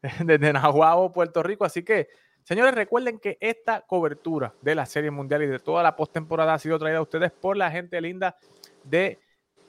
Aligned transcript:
desde 0.21 0.53
Nahuabo, 0.53 1.13
Puerto 1.13 1.45
Rico. 1.45 1.65
Así 1.65 1.85
que, 1.85 2.09
señores, 2.43 2.75
recuerden 2.75 3.21
que 3.21 3.39
esta 3.41 3.83
cobertura 3.83 4.53
de 4.63 4.75
la 4.75 4.85
Serie 4.85 5.13
Mundial 5.13 5.45
y 5.45 5.47
de 5.47 5.61
toda 5.61 5.85
la 5.85 5.95
postemporada 5.95 6.55
ha 6.55 6.59
sido 6.59 6.77
traída 6.79 6.99
a 6.99 7.03
ustedes 7.03 7.31
por 7.31 7.57
la 7.57 7.71
gente 7.71 8.01
linda 8.01 8.37
de 8.83 9.21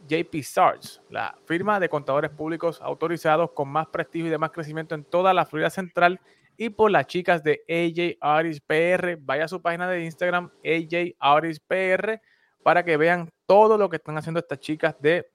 JP 0.08 0.41
Sarge, 0.44 1.00
la 1.09 1.38
firma 1.45 1.80
de 1.80 1.89
contadores 1.89 2.31
públicos 2.31 2.80
autorizados 2.81 3.52
con 3.52 3.69
más 3.69 3.88
prestigio 3.88 4.27
y 4.27 4.31
de 4.31 4.38
más 4.38 4.52
crecimiento 4.52 4.95
en 4.95 5.03
toda 5.03 5.33
la 5.33 5.45
Florida 5.45 5.69
Central 5.69 6.19
y 6.58 6.69
por 6.69 6.89
las 6.89 7.05
chicas 7.08 7.44
de 7.44 7.63
AJ 7.69 8.17
Artis 8.19 8.61
PR. 8.61 9.17
Vaya 9.19 9.45
a 9.45 9.47
su 9.47 9.61
página 9.61 9.89
de 9.89 10.03
Instagram, 10.03 10.50
AJ 10.66 11.16
Artis 11.19 11.59
PR, 11.59 12.22
para 12.63 12.83
que 12.83 12.97
vean 12.97 13.30
todo 13.45 13.78
lo 13.78 13.89
que 13.89 13.97
están 13.97 14.17
haciendo 14.17 14.39
estas 14.39 14.59
chicas 14.59 14.95
de 15.00 15.30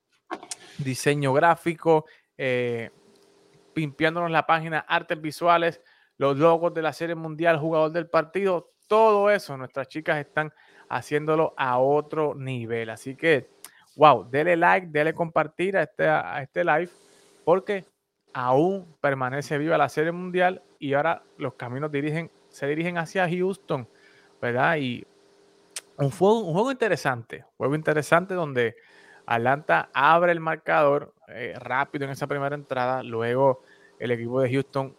diseño 0.78 1.32
gráfico, 1.32 2.06
eh, 2.36 2.90
la 3.74 4.46
página, 4.46 4.80
artes 4.80 5.20
visuales, 5.20 5.80
los 6.18 6.36
logos 6.36 6.74
de 6.74 6.82
la 6.82 6.92
Serie 6.92 7.14
Mundial, 7.14 7.58
jugador 7.58 7.90
del 7.92 8.08
partido, 8.08 8.72
todo 8.86 9.30
eso, 9.30 9.56
nuestras 9.56 9.88
chicas 9.88 10.18
están 10.18 10.52
haciéndolo 10.88 11.54
a 11.56 11.78
otro 11.78 12.34
nivel. 12.34 12.90
Así 12.90 13.16
que 13.16 13.50
wow, 13.96 14.28
dele 14.30 14.56
like, 14.56 14.86
dele 14.88 15.14
compartir 15.14 15.76
a 15.76 15.82
este, 15.82 16.08
a 16.08 16.42
este 16.42 16.64
live, 16.64 16.90
porque 17.44 17.84
aún 18.32 18.96
permanece 19.00 19.58
viva 19.58 19.76
la 19.78 19.88
Serie 19.88 20.12
Mundial 20.12 20.62
y 20.78 20.94
ahora 20.94 21.22
los 21.38 21.54
caminos 21.54 21.90
se 22.48 22.66
dirigen 22.66 22.98
hacia 22.98 23.28
Houston, 23.28 23.88
¿verdad? 24.40 24.76
Y 24.76 25.06
un 25.96 26.10
juego, 26.10 26.40
un 26.40 26.52
juego 26.52 26.72
interesante, 26.72 27.44
juego 27.56 27.74
interesante 27.74 28.34
donde 28.34 28.76
Atlanta 29.26 29.90
abre 29.92 30.32
el 30.32 30.40
marcador 30.40 31.14
eh, 31.28 31.54
rápido 31.58 32.04
en 32.04 32.10
esa 32.10 32.26
primera 32.26 32.54
entrada, 32.54 33.02
luego 33.02 33.62
el 33.98 34.10
equipo 34.10 34.40
de 34.40 34.50
Houston 34.50 34.96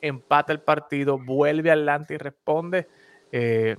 empata 0.00 0.52
el 0.52 0.60
partido, 0.60 1.18
vuelve 1.18 1.70
a 1.70 1.74
Atlanta 1.74 2.14
y 2.14 2.18
responde. 2.18 2.88
Eh, 3.32 3.76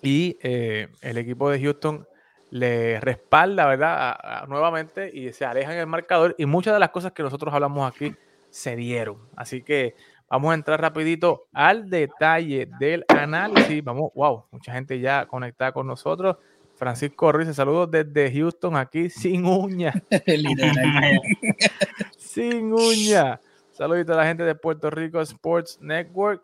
y 0.00 0.38
eh, 0.40 0.88
el 1.00 1.18
equipo 1.18 1.50
de 1.50 1.60
Houston 1.60 2.06
le 2.50 3.00
respalda, 3.00 3.66
¿verdad? 3.66 4.46
nuevamente 4.48 5.10
y 5.12 5.32
se 5.32 5.44
alejan 5.44 5.76
el 5.76 5.86
marcador 5.86 6.34
y 6.38 6.46
muchas 6.46 6.74
de 6.74 6.80
las 6.80 6.90
cosas 6.90 7.12
que 7.12 7.22
nosotros 7.22 7.52
hablamos 7.52 7.90
aquí 7.90 8.14
se 8.50 8.76
dieron. 8.76 9.18
Así 9.36 9.62
que 9.62 9.94
vamos 10.28 10.52
a 10.52 10.54
entrar 10.54 10.80
rapidito 10.80 11.46
al 11.52 11.90
detalle 11.90 12.68
del 12.78 13.04
análisis. 13.08 13.82
Vamos, 13.84 14.12
wow, 14.14 14.44
mucha 14.50 14.72
gente 14.72 14.98
ya 15.00 15.26
conectada 15.26 15.72
con 15.72 15.86
nosotros. 15.86 16.36
Francisco 16.76 17.32
Ruiz, 17.32 17.54
saludos 17.54 17.90
desde 17.90 18.32
Houston, 18.32 18.76
aquí 18.76 19.10
sin 19.10 19.44
uña. 19.44 19.92
sin 22.16 22.72
uña. 22.72 23.40
Saludito 23.72 24.12
a 24.12 24.16
la 24.16 24.26
gente 24.26 24.44
de 24.44 24.54
Puerto 24.54 24.88
Rico 24.88 25.20
Sports 25.20 25.78
Network. 25.80 26.42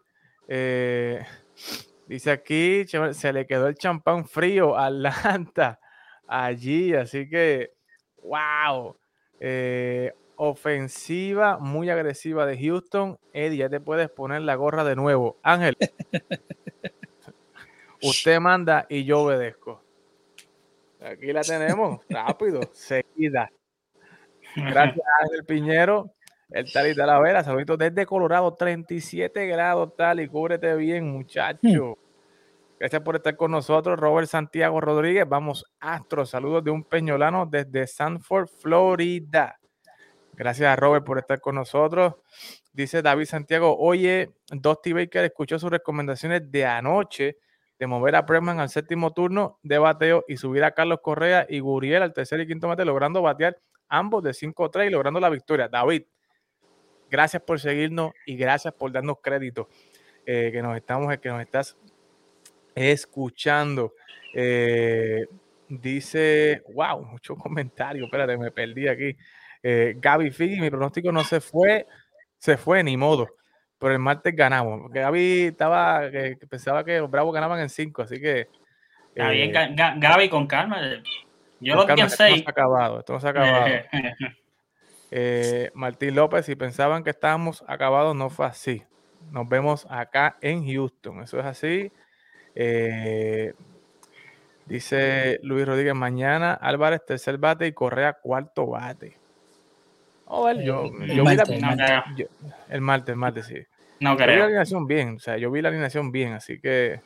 Eh, 0.48 1.24
dice 2.06 2.32
aquí, 2.32 2.84
se 2.86 3.32
le 3.32 3.46
quedó 3.46 3.68
el 3.68 3.76
champán 3.76 4.26
frío 4.26 4.76
a 4.76 4.86
Atlanta 4.86 5.78
allí. 6.26 6.94
Así 6.94 7.28
que, 7.28 7.72
wow. 8.22 8.96
Eh, 9.40 10.12
ofensiva 10.36 11.58
muy 11.58 11.90
agresiva 11.90 12.46
de 12.46 12.58
Houston. 12.58 13.18
Eddie, 13.32 13.58
ya 13.58 13.68
te 13.68 13.80
puedes 13.80 14.10
poner 14.10 14.42
la 14.42 14.54
gorra 14.54 14.84
de 14.84 14.96
nuevo. 14.96 15.38
Ángel, 15.42 15.76
usted 18.02 18.40
manda 18.40 18.86
y 18.88 19.04
yo 19.04 19.22
obedezco. 19.22 19.82
Aquí 21.00 21.32
la 21.32 21.42
tenemos, 21.42 22.00
rápido, 22.08 22.60
seguida. 22.72 23.50
Gracias, 24.56 25.06
Ángel 25.22 25.44
Piñero. 25.44 26.10
El 26.50 26.70
tal 26.72 26.88
y 26.88 26.94
Talavera, 26.94 27.42
saluditos 27.42 27.78
desde 27.78 28.06
Colorado, 28.06 28.54
37 28.54 29.46
grados 29.46 29.96
tal 29.96 30.20
y 30.20 30.28
cúbrete 30.28 30.76
bien, 30.76 31.10
muchacho. 31.10 31.98
Gracias 32.84 33.00
por 33.00 33.16
estar 33.16 33.34
con 33.34 33.50
nosotros, 33.50 33.98
Robert 33.98 34.28
Santiago 34.28 34.78
Rodríguez. 34.78 35.26
Vamos, 35.26 35.64
Astro. 35.80 36.26
Saludos 36.26 36.62
de 36.62 36.70
un 36.70 36.84
peñolano 36.84 37.46
desde 37.46 37.86
Sanford, 37.86 38.46
Florida. 38.46 39.58
Gracias 40.34 40.68
a 40.68 40.76
Robert 40.76 41.02
por 41.02 41.16
estar 41.16 41.40
con 41.40 41.54
nosotros. 41.54 42.16
Dice 42.74 43.00
David 43.00 43.24
Santiago, 43.24 43.74
oye, 43.78 44.34
Dusty 44.50 44.92
Baker 44.92 45.24
escuchó 45.24 45.58
sus 45.58 45.70
recomendaciones 45.70 46.50
de 46.52 46.66
anoche 46.66 47.38
de 47.78 47.86
mover 47.86 48.16
a 48.16 48.20
Bremen 48.20 48.60
al 48.60 48.68
séptimo 48.68 49.14
turno 49.14 49.58
de 49.62 49.78
bateo 49.78 50.26
y 50.28 50.36
subir 50.36 50.62
a 50.62 50.72
Carlos 50.72 50.98
Correa 51.02 51.46
y 51.48 51.60
Guriel 51.60 52.02
al 52.02 52.12
tercer 52.12 52.40
y 52.40 52.46
quinto 52.46 52.68
mate, 52.68 52.84
logrando 52.84 53.22
batear 53.22 53.58
ambos 53.88 54.22
de 54.22 54.32
5-3 54.32 54.88
y 54.88 54.90
logrando 54.90 55.20
la 55.20 55.30
victoria. 55.30 55.68
David, 55.68 56.02
gracias 57.08 57.42
por 57.42 57.58
seguirnos 57.58 58.12
y 58.26 58.36
gracias 58.36 58.74
por 58.74 58.92
darnos 58.92 59.22
crédito 59.22 59.70
eh, 60.26 60.50
que 60.52 60.60
nos 60.60 60.76
estamos, 60.76 61.16
que 61.16 61.28
nos 61.30 61.40
estás 61.40 61.78
escuchando. 62.74 63.94
Eh, 64.34 65.26
dice, 65.68 66.62
wow, 66.74 67.04
mucho 67.04 67.36
comentario, 67.36 68.04
espérate, 68.04 68.36
me 68.36 68.50
perdí 68.50 68.88
aquí. 68.88 69.16
Eh, 69.62 69.94
Gaby 69.96 70.30
Figi, 70.30 70.60
mi 70.60 70.70
pronóstico 70.70 71.10
no 71.12 71.24
se 71.24 71.40
fue, 71.40 71.86
se 72.36 72.56
fue 72.56 72.82
ni 72.82 72.96
modo, 72.96 73.28
pero 73.78 73.92
el 73.92 73.98
martes 73.98 74.34
ganamos. 74.34 74.90
Gaby 74.92 75.44
estaba, 75.44 76.10
que, 76.10 76.36
pensaba 76.48 76.84
que 76.84 76.98
los 76.98 77.10
Bravos 77.10 77.32
ganaban 77.32 77.60
en 77.60 77.68
5, 77.68 78.02
así 78.02 78.20
que... 78.20 78.48
Está 79.14 79.30
bien, 79.30 79.54
eh, 79.54 79.74
Gaby, 79.96 80.28
con 80.28 80.46
calma. 80.46 80.80
Yo 81.60 81.76
lo 81.76 81.86
pienso 81.86 82.04
Esto 82.04 82.28
no 82.28 82.36
se 82.36 82.44
ha 82.44 82.50
acabado, 82.50 82.98
esto 82.98 83.12
no 83.12 83.20
se 83.20 83.26
ha 83.28 83.30
acabado. 83.30 83.74
Martín 85.74 86.16
López, 86.16 86.44
si 86.44 86.56
pensaban 86.56 87.04
que 87.04 87.10
estábamos 87.10 87.64
acabados, 87.68 88.16
no 88.16 88.28
fue 88.28 88.46
así. 88.46 88.82
Nos 89.30 89.48
vemos 89.48 89.86
acá 89.88 90.36
en 90.40 90.66
Houston, 90.66 91.22
eso 91.22 91.38
es 91.38 91.46
así. 91.46 91.92
Eh, 92.54 93.52
dice 94.66 95.40
Luis 95.42 95.66
Rodríguez, 95.66 95.94
mañana 95.94 96.54
Álvarez 96.54 97.04
tercer 97.04 97.38
bate 97.38 97.66
y 97.66 97.72
Correa 97.72 98.14
cuarto 98.14 98.66
bate. 98.66 99.16
Oh, 100.26 100.50
yo, 100.52 100.84
el, 100.84 101.22
martes, 101.22 101.48
vi 101.48 101.60
la, 101.60 102.04
el 102.70 102.80
martes, 102.80 103.12
el 103.12 103.16
martes, 103.16 103.46
sí. 103.46 103.58
No 104.00 104.16
creo. 104.16 104.28
vi 104.28 104.38
la 104.38 104.44
alineación 104.44 104.86
bien, 104.86 105.16
o 105.16 105.18
sea, 105.18 105.36
yo 105.36 105.50
vi 105.50 105.60
la 105.60 105.68
alineación 105.68 106.10
bien, 106.10 106.32
así 106.32 106.60
que 106.60 107.00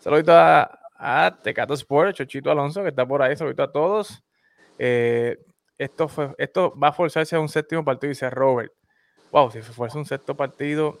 saludito 0.00 0.32
a, 0.32 0.78
a 0.96 1.38
Tecato 1.42 1.74
Sport, 1.74 2.16
Chochito 2.16 2.50
Alonso, 2.50 2.82
que 2.82 2.88
está 2.88 3.06
por 3.06 3.22
ahí, 3.22 3.36
saludito 3.36 3.62
a 3.62 3.72
todos. 3.72 4.22
Eh, 4.78 5.38
esto, 5.78 6.08
fue, 6.08 6.34
esto 6.38 6.74
va 6.78 6.88
a 6.88 6.92
forzarse 6.92 7.36
a 7.36 7.40
un 7.40 7.48
séptimo 7.48 7.84
partido, 7.84 8.08
dice 8.08 8.30
Robert. 8.30 8.72
Wow, 9.30 9.50
si 9.50 9.62
se 9.62 9.72
fuerza 9.72 9.98
un 9.98 10.06
sexto 10.06 10.34
partido, 10.34 10.98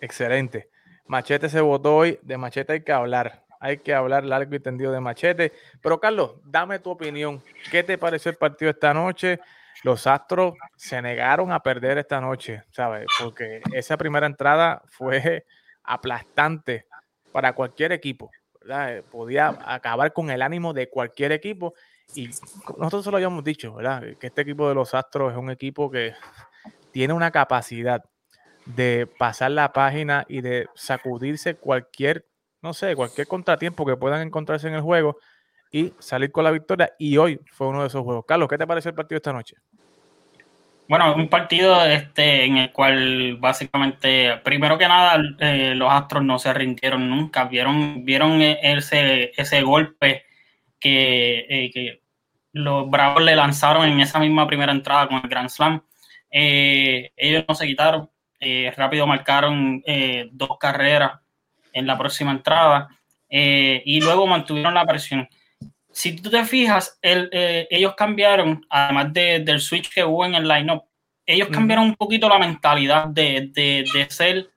excelente. 0.00 0.68
Machete 1.08 1.48
se 1.48 1.60
votó 1.60 1.96
hoy, 1.96 2.18
de 2.22 2.36
Machete 2.36 2.74
hay 2.74 2.80
que 2.82 2.92
hablar, 2.92 3.44
hay 3.60 3.78
que 3.78 3.94
hablar 3.94 4.24
largo 4.24 4.54
y 4.54 4.60
tendido 4.60 4.92
de 4.92 5.00
Machete. 5.00 5.52
Pero 5.80 6.00
Carlos, 6.00 6.36
dame 6.44 6.78
tu 6.78 6.90
opinión. 6.90 7.42
¿Qué 7.70 7.82
te 7.82 7.98
pareció 7.98 8.30
el 8.30 8.36
partido 8.36 8.70
esta 8.70 8.92
noche? 8.92 9.40
Los 9.82 10.06
Astros 10.06 10.54
se 10.76 11.00
negaron 11.00 11.52
a 11.52 11.60
perder 11.60 11.98
esta 11.98 12.20
noche, 12.20 12.64
¿sabes? 12.70 13.06
Porque 13.20 13.60
esa 13.72 13.96
primera 13.96 14.26
entrada 14.26 14.82
fue 14.88 15.44
aplastante 15.84 16.86
para 17.32 17.52
cualquier 17.52 17.92
equipo. 17.92 18.30
Podía 19.12 19.56
acabar 19.64 20.12
con 20.12 20.30
el 20.30 20.42
ánimo 20.42 20.72
de 20.72 20.88
cualquier 20.88 21.32
equipo. 21.32 21.74
Y 22.14 22.28
nosotros 22.78 23.04
se 23.04 23.10
lo 23.10 23.16
habíamos 23.16 23.44
dicho, 23.44 23.74
¿verdad? 23.74 24.02
Que 24.18 24.28
este 24.28 24.42
equipo 24.42 24.68
de 24.68 24.74
los 24.74 24.94
Astros 24.94 25.32
es 25.32 25.38
un 25.38 25.50
equipo 25.50 25.90
que 25.90 26.14
tiene 26.90 27.12
una 27.12 27.30
capacidad 27.30 28.02
de 28.66 29.08
pasar 29.18 29.52
la 29.52 29.72
página 29.72 30.24
y 30.28 30.40
de 30.40 30.66
sacudirse 30.74 31.54
cualquier, 31.56 32.26
no 32.62 32.74
sé, 32.74 32.94
cualquier 32.94 33.26
contratiempo 33.26 33.86
que 33.86 33.96
puedan 33.96 34.26
encontrarse 34.26 34.68
en 34.68 34.74
el 34.74 34.82
juego 34.82 35.18
y 35.70 35.92
salir 35.98 36.32
con 36.32 36.44
la 36.44 36.50
victoria. 36.50 36.92
Y 36.98 37.16
hoy 37.16 37.40
fue 37.52 37.68
uno 37.68 37.82
de 37.82 37.88
esos 37.88 38.02
juegos. 38.02 38.24
Carlos, 38.26 38.48
¿qué 38.48 38.58
te 38.58 38.66
pareció 38.66 38.90
el 38.90 38.94
partido 38.94 39.16
esta 39.16 39.32
noche? 39.32 39.56
Bueno, 40.88 41.16
un 41.16 41.28
partido 41.28 41.84
este, 41.84 42.44
en 42.44 42.58
el 42.58 42.72
cual 42.72 43.38
básicamente, 43.38 44.36
primero 44.44 44.78
que 44.78 44.86
nada, 44.86 45.20
eh, 45.40 45.74
los 45.74 45.92
Astros 45.92 46.22
no 46.22 46.38
se 46.38 46.52
rindieron 46.54 47.10
nunca. 47.10 47.44
Vieron, 47.44 48.04
vieron 48.04 48.40
ese, 48.40 49.32
ese 49.36 49.62
golpe 49.62 50.24
que, 50.78 51.46
eh, 51.48 51.70
que 51.72 52.02
los 52.52 52.88
Bravos 52.88 53.22
le 53.22 53.34
lanzaron 53.34 53.86
en 53.88 54.00
esa 54.00 54.20
misma 54.20 54.46
primera 54.46 54.72
entrada 54.72 55.08
con 55.08 55.16
el 55.18 55.28
Grand 55.28 55.48
Slam. 55.48 55.82
Eh, 56.30 57.12
ellos 57.16 57.44
no 57.48 57.54
se 57.54 57.66
quitaron, 57.66 58.08
rápido 58.76 59.06
marcaron 59.06 59.82
dos 60.32 60.58
carreras 60.58 61.20
en 61.72 61.86
la 61.86 61.96
próxima 61.96 62.32
entrada 62.32 62.88
y 63.28 64.00
luego 64.00 64.26
mantuvieron 64.26 64.74
la 64.74 64.86
presión. 64.86 65.28
Si 65.96 66.14
tú 66.14 66.28
te 66.28 66.44
fijas, 66.44 66.98
eh, 67.00 67.66
ellos 67.70 67.94
cambiaron, 67.96 68.66
además 68.68 69.14
del 69.14 69.60
switch 69.60 69.88
que 69.88 70.04
hubo 70.04 70.26
en 70.26 70.34
el 70.34 70.46
lineup, 70.46 70.84
ellos 71.24 71.48
cambiaron 71.48 71.86
un 71.86 71.94
poquito 71.94 72.28
la 72.28 72.38
mentalidad 72.38 73.06
de, 73.06 74.06
ser 74.10 74.50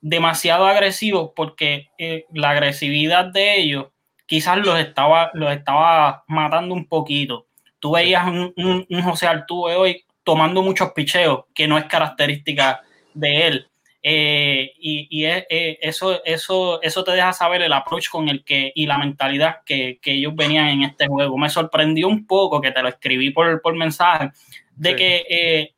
demasiado 0.00 0.68
agresivos 0.68 1.32
porque 1.34 1.88
eh, 1.98 2.26
la 2.32 2.50
agresividad 2.50 3.24
de 3.24 3.58
ellos 3.58 3.86
quizás 4.26 4.58
los 4.58 4.78
estaba, 4.78 5.32
los 5.34 5.50
estaba 5.50 6.22
matando 6.28 6.72
un 6.72 6.86
poquito. 6.86 7.48
Tú 7.80 7.90
veías 7.90 8.28
un, 8.28 8.54
un, 8.56 8.86
un 8.88 9.02
José 9.02 9.26
Arturo 9.26 9.76
hoy 9.76 10.04
tomando 10.22 10.62
muchos 10.62 10.92
picheos, 10.92 11.46
que 11.56 11.66
no 11.66 11.76
es 11.76 11.86
característica 11.86 12.82
de 13.14 13.46
él. 13.46 13.68
Eh, 14.06 14.74
y, 14.76 15.24
eh, 15.24 15.78
eso, 15.80 16.22
eso, 16.26 16.82
eso 16.82 17.04
te 17.04 17.12
deja 17.12 17.32
saber 17.32 17.62
el 17.62 17.72
approach 17.72 18.10
con 18.10 18.28
el 18.28 18.44
que 18.44 18.70
y 18.74 18.84
la 18.84 18.98
mentalidad 18.98 19.60
que, 19.64 19.98
ellos 20.04 20.36
venían 20.36 20.68
en 20.68 20.82
este 20.82 21.06
juego. 21.06 21.38
Me 21.38 21.48
sorprendió 21.48 22.08
un 22.08 22.26
poco 22.26 22.60
que 22.60 22.70
te 22.70 22.82
lo 22.82 22.88
escribí 22.90 23.30
por, 23.30 23.62
por 23.62 23.74
mensaje, 23.74 24.30
de 24.76 24.94
que 24.94 25.24
eh, 25.26 25.74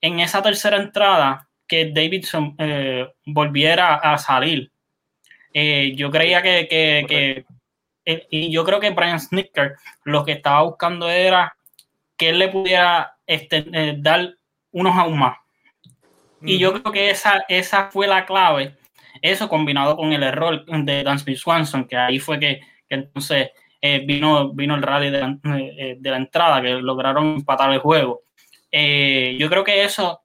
en 0.00 0.20
esa 0.20 0.40
tercera 0.40 0.76
entrada 0.76 1.48
que 1.66 1.90
Davidson 1.90 2.56
volviera 3.26 3.96
a 3.96 4.18
salir. 4.18 4.70
yo 5.52 6.10
creía 6.12 6.42
que, 6.42 6.68
que, 6.68 7.44
y 8.30 8.52
yo 8.52 8.64
creo 8.64 8.78
que 8.78 8.90
Brian 8.90 9.18
Snicker 9.18 9.74
lo 10.04 10.24
que 10.24 10.32
estaba 10.32 10.62
buscando 10.62 11.10
era 11.10 11.56
que 12.16 12.28
él 12.28 12.38
le 12.38 12.48
pudiera 12.50 13.16
este, 13.26 13.96
dar 13.98 14.36
unos 14.70 14.96
aún 14.96 15.18
más 15.18 15.38
y 16.44 16.58
yo 16.58 16.72
creo 16.72 16.92
que 16.92 17.10
esa, 17.10 17.44
esa 17.48 17.90
fue 17.90 18.06
la 18.06 18.26
clave. 18.26 18.76
Eso 19.22 19.48
combinado 19.48 19.96
con 19.96 20.12
el 20.12 20.22
error 20.22 20.64
de 20.66 21.02
Dansby 21.02 21.36
Swanson, 21.36 21.86
que 21.86 21.96
ahí 21.96 22.18
fue 22.18 22.38
que, 22.38 22.60
entonces 22.88 23.50
eh, 23.80 24.02
vino, 24.04 24.52
vino 24.52 24.74
el 24.74 24.82
rally 24.82 25.10
de 25.10 25.20
la, 25.20 25.38
eh, 25.56 25.96
de 25.98 26.10
la, 26.10 26.16
entrada, 26.16 26.60
que 26.60 26.70
lograron 26.74 27.36
empatar 27.36 27.72
el 27.72 27.78
juego. 27.78 28.22
Eh, 28.70 29.36
yo 29.38 29.48
creo 29.48 29.64
que 29.64 29.84
eso, 29.84 30.22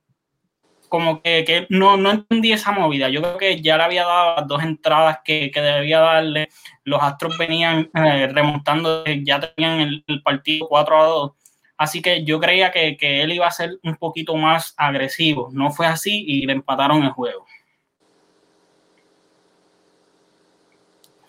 como 0.90 1.22
que, 1.22 1.68
no, 1.70 1.98
no, 1.98 2.12
entendí 2.12 2.52
esa 2.52 2.72
movida. 2.72 3.10
Yo 3.10 3.22
creo 3.22 3.38
que 3.38 3.62
ya 3.62 3.78
le 3.78 3.84
había 3.84 4.06
dado 4.06 4.36
las 4.38 4.48
dos 4.48 4.64
entradas 4.64 5.20
que, 5.24 5.52
que 5.52 5.62
debía 5.62 6.00
darle. 6.00 6.50
Los 6.84 7.02
Astros 7.02 7.38
venían 7.38 7.90
remontando, 7.94 9.04
ya 9.06 9.40
tenían 9.40 9.82
el, 9.82 10.04
el 10.08 10.22
partido 10.24 10.68
4 10.68 11.02
a 11.02 11.06
2 11.06 11.32
Así 11.80 12.02
que 12.02 12.26
yo 12.26 12.42
creía 12.42 12.72
que, 12.72 12.98
él 13.00 13.32
iba 13.32 13.48
a 13.48 13.52
ser 13.52 13.80
un 13.84 13.96
poquito 13.96 14.36
más 14.36 14.74
agresivo. 14.76 15.48
No 15.54 15.72
fue 15.72 15.88
así 15.88 16.26
y 16.28 16.46
le 16.46 16.52
empataron 16.52 17.04
el 17.04 17.12
juego. 17.12 17.46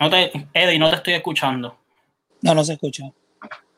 No 0.00 0.10
te, 0.10 0.32
Eddie, 0.52 0.80
no 0.80 0.90
te 0.90 0.96
estoy 0.96 1.14
escuchando. 1.14 1.78
No, 2.42 2.52
no 2.52 2.64
se 2.64 2.72
escucha. 2.72 3.04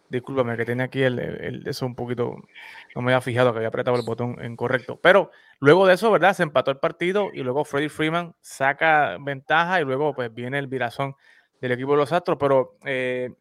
Discúlpame, 0.08 0.56
que 0.56 0.64
tiene 0.64 0.84
aquí 0.84 1.02
el, 1.02 1.62
eso 1.66 1.84
un 1.84 1.94
poquito. 1.94 2.36
No 2.94 3.02
me 3.02 3.12
había 3.12 3.20
fijado 3.20 3.52
que 3.52 3.58
había 3.58 3.68
apretado 3.68 3.98
el 3.98 4.06
botón 4.06 4.38
incorrecto. 4.42 4.98
Pero 4.98 5.30
luego 5.58 5.86
de 5.86 5.92
eso, 5.92 6.10
¿verdad? 6.10 6.32
Se 6.32 6.42
empató 6.42 6.70
el 6.70 6.78
partido 6.78 7.28
y 7.34 7.42
luego 7.42 7.66
Freddy 7.66 7.90
Freeman 7.90 8.34
saca 8.40 9.18
ventaja 9.20 9.78
y 9.78 9.84
luego 9.84 10.14
pues 10.14 10.32
viene 10.32 10.58
el 10.58 10.68
virazón 10.68 11.16
del 11.60 11.72
equipo 11.72 11.90
de 11.90 11.98
los 11.98 12.12
Astros. 12.12 12.38
Pero 12.40 12.78
eh, 12.86 13.34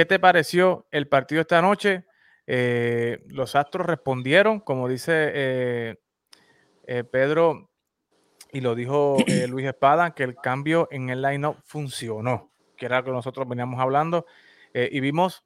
¿Qué 0.00 0.06
te 0.06 0.18
pareció 0.18 0.86
el 0.92 1.08
partido 1.08 1.42
esta 1.42 1.60
noche? 1.60 2.06
Eh, 2.46 3.22
los 3.26 3.54
Astros 3.54 3.86
respondieron, 3.86 4.58
como 4.58 4.88
dice 4.88 5.12
eh, 5.34 5.96
eh, 6.86 7.04
Pedro 7.04 7.68
y 8.50 8.62
lo 8.62 8.74
dijo 8.74 9.18
Luis 9.50 9.66
Espada, 9.66 10.14
que 10.14 10.22
el 10.22 10.36
cambio 10.36 10.88
en 10.90 11.10
el 11.10 11.20
line-up 11.20 11.58
funcionó, 11.66 12.50
que 12.78 12.86
era 12.86 13.00
lo 13.00 13.04
que 13.04 13.10
nosotros 13.10 13.46
veníamos 13.46 13.78
hablando, 13.78 14.24
y 14.72 15.00
vimos 15.00 15.44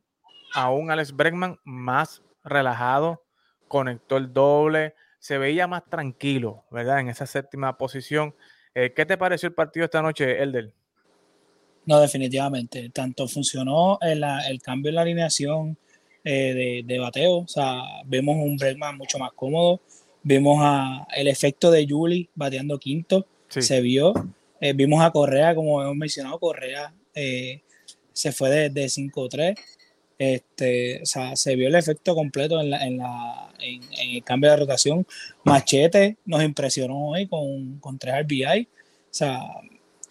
a 0.54 0.70
un 0.70 0.92
Alex 0.92 1.16
Bregman 1.16 1.58
más 1.64 2.22
relajado, 2.44 3.24
conectó 3.66 4.18
el 4.18 4.32
doble, 4.32 4.94
se 5.18 5.36
veía 5.36 5.66
más 5.66 5.84
tranquilo, 5.86 6.64
¿verdad? 6.70 7.00
En 7.00 7.08
esa 7.08 7.26
séptima 7.26 7.76
posición. 7.76 8.36
¿Qué 8.72 9.04
te 9.04 9.18
pareció 9.18 9.48
el 9.48 9.54
partido 9.56 9.82
esta 9.82 10.00
noche, 10.00 10.40
Elder? 10.40 10.72
No, 11.86 12.00
definitivamente. 12.00 12.90
Tanto 12.90 13.28
funcionó 13.28 13.98
el, 14.00 14.24
el 14.48 14.60
cambio 14.62 14.88
en 14.88 14.94
la 14.94 15.02
alineación 15.02 15.76
eh, 16.24 16.82
de, 16.86 16.98
bateo. 16.98 17.38
O 17.38 17.48
sea, 17.48 17.82
vemos 18.06 18.36
un 18.36 18.56
Bregman 18.56 18.96
mucho 18.96 19.18
más 19.18 19.32
cómodo. 19.32 19.80
Vimos 20.22 20.58
a, 20.62 21.06
el 21.14 21.28
efecto 21.28 21.70
de 21.70 21.86
Julie 21.86 22.30
bateando 22.34 22.78
quinto. 22.78 23.26
Se 23.48 23.80
vio. 23.82 24.14
Eh, 24.60 24.72
vimos 24.72 25.04
a 25.04 25.10
Correa, 25.10 25.54
como 25.54 25.82
hemos 25.82 25.96
mencionado, 25.96 26.38
Correa 26.38 26.94
eh, 27.14 27.60
se 28.12 28.32
fue 28.32 28.48
de, 28.50 28.70
de 28.70 28.86
5-3. 28.86 29.54
Este, 30.16 31.02
o 31.02 31.06
sea, 31.06 31.36
se 31.36 31.54
vio 31.56 31.68
el 31.68 31.74
efecto 31.74 32.14
completo 32.14 32.60
en, 32.60 32.70
la, 32.70 32.86
en, 32.86 32.96
la, 32.96 33.52
en, 33.60 33.82
el 34.16 34.24
cambio 34.24 34.50
de 34.50 34.56
rotación. 34.56 35.06
Machete 35.44 36.16
nos 36.24 36.42
impresionó 36.42 37.10
hoy 37.10 37.28
con, 37.28 37.78
con 37.80 37.98
3 37.98 38.22
RBI. 38.22 38.62
O 38.62 38.66
sea, 39.10 39.40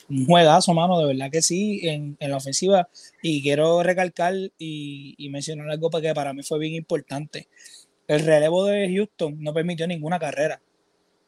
un 0.09 0.25
juegazo, 0.25 0.73
mano, 0.73 0.99
de 0.99 1.05
verdad 1.05 1.31
que 1.31 1.41
sí, 1.41 1.81
en, 1.83 2.17
la 2.19 2.37
ofensiva. 2.37 2.89
Y 3.21 3.41
quiero 3.41 3.83
recalcar 3.83 4.33
y, 4.57 5.29
mencionar 5.29 5.69
algo 5.69 5.89
que 5.89 6.13
para 6.13 6.33
mí 6.33 6.43
fue 6.43 6.59
bien 6.59 6.73
importante. 6.73 7.47
El 8.07 8.25
relevo 8.25 8.65
de 8.65 8.93
Houston 8.93 9.37
no 9.39 9.53
permitió 9.53 9.87
ninguna 9.87 10.19
carrera. 10.19 10.61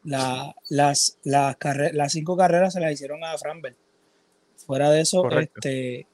las, 0.03 0.53
las, 0.69 1.17
las 1.23 2.11
cinco 2.11 2.37
carreras 2.37 2.73
se 2.73 2.79
las 2.79 2.91
hicieron 2.91 3.23
a 3.23 3.37
Framberg. 3.37 3.75
Fuera 4.65 4.89
de 4.89 5.01
eso, 5.01 5.29
este, 5.39 6.07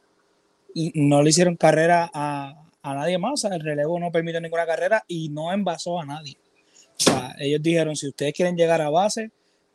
no 0.95 1.23
le 1.23 1.29
hicieron 1.29 1.55
carrera 1.55 2.09
a, 2.13 2.55
nadie 2.83 3.17
más. 3.17 3.43
el 3.45 3.59
relevo 3.59 3.99
no 3.99 4.11
permitió 4.11 4.41
ninguna 4.41 4.65
carrera 4.65 5.03
y 5.07 5.29
no 5.29 5.51
envasó 5.51 5.99
a 5.99 6.05
nadie. 6.05 6.37
O 6.99 7.03
sea, 7.03 7.35
ellos 7.39 7.61
dijeron, 7.61 7.95
si 7.95 8.07
ustedes 8.07 8.33
quieren 8.33 8.55
llegar 8.55 8.81
a 8.81 8.89
base, 8.89 9.31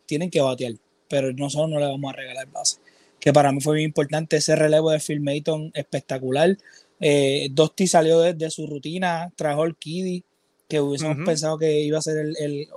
tienen 0.07 0.31
que 0.31 0.41
batear 0.41 0.75
pero 1.09 1.33
nosotros 1.33 1.71
no 1.71 1.79
le 1.79 1.87
vamos 1.87 2.13
a 2.13 2.17
regalar 2.17 2.51
base. 2.51 2.79
Que 3.21 3.33
para 3.33 3.53
mí 3.53 3.61
fue 3.61 3.77
bien 3.77 3.89
importante 3.89 4.37
ese 4.37 4.57
relevo 4.57 4.91
de 4.91 5.01
Phil 5.01 5.21
Mayton 5.21 5.71
espectacular. 5.75 6.57
Eh, 7.01 7.49
Dosti 7.51 7.87
salió 7.87 8.21
de, 8.21 8.51
su 8.51 8.67
rutina, 8.67 9.33
trajo 9.37 9.65
el 9.65 9.77
Kiddy, 9.77 10.25
que 10.69 10.81
hubiésemos 10.81 11.25
pensado 11.25 11.59
que 11.59 11.81
iba 11.81 11.99
a 11.99 12.03
ser 12.03 12.19
el, 12.19 12.69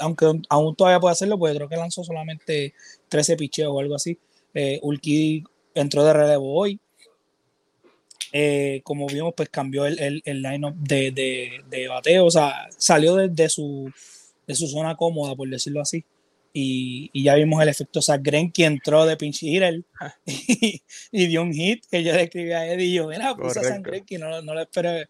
aunque 0.00 0.26
aún 0.48 0.76
todavía 0.76 1.00
puede 1.00 1.12
hacerlo, 1.12 1.38
porque 1.38 1.56
creo 1.56 1.68
que 1.68 1.76
lanzó 1.76 2.04
solamente 2.04 2.74
13 3.08 3.36
picheos 3.36 3.72
o 3.72 3.80
algo 3.80 3.94
así. 3.94 4.18
Eh, 4.54 4.78
Ulkidi 4.82 5.44
entró 5.74 6.04
de 6.04 6.12
relevo 6.12 6.54
hoy. 6.54 6.78
Eh, 8.34 8.80
como 8.84 9.06
vimos, 9.06 9.34
pues 9.36 9.50
cambió 9.50 9.84
el, 9.84 9.98
el, 9.98 10.22
el 10.24 10.40
line-up 10.40 10.74
de, 10.74 11.10
de, 11.10 11.60
de, 11.68 11.88
bateo, 11.88 12.24
o 12.24 12.30
sea, 12.30 12.66
salió 12.78 13.16
de, 13.16 13.48
su, 13.50 13.92
de 14.46 14.54
su 14.54 14.68
zona 14.68 14.96
cómoda, 14.96 15.36
por 15.36 15.50
decirlo 15.50 15.82
así 15.82 16.02
y, 16.52 17.10
ya 17.22 17.34
vimos 17.34 17.62
el 17.62 17.68
efecto 17.68 18.02
Zach 18.02 18.22
que 18.22 18.64
entró 18.64 19.06
de 19.06 19.16
pinch 19.16 19.42
hitter 19.42 19.82
y, 20.26 21.26
dio 21.26 21.42
un 21.42 21.52
hit 21.52 21.84
que 21.90 22.02
yo 22.02 22.12
describí 22.12 22.52
a 22.52 22.66
Eddie 22.66 22.86
y 22.86 22.94
yo, 22.94 23.08
mira, 23.08 23.34
puse 23.34 23.60
a 23.60 23.62
Zach 23.62 23.82
no, 24.18 24.42
no 24.42 24.54
lo 24.54 24.60
esperé 24.60 25.08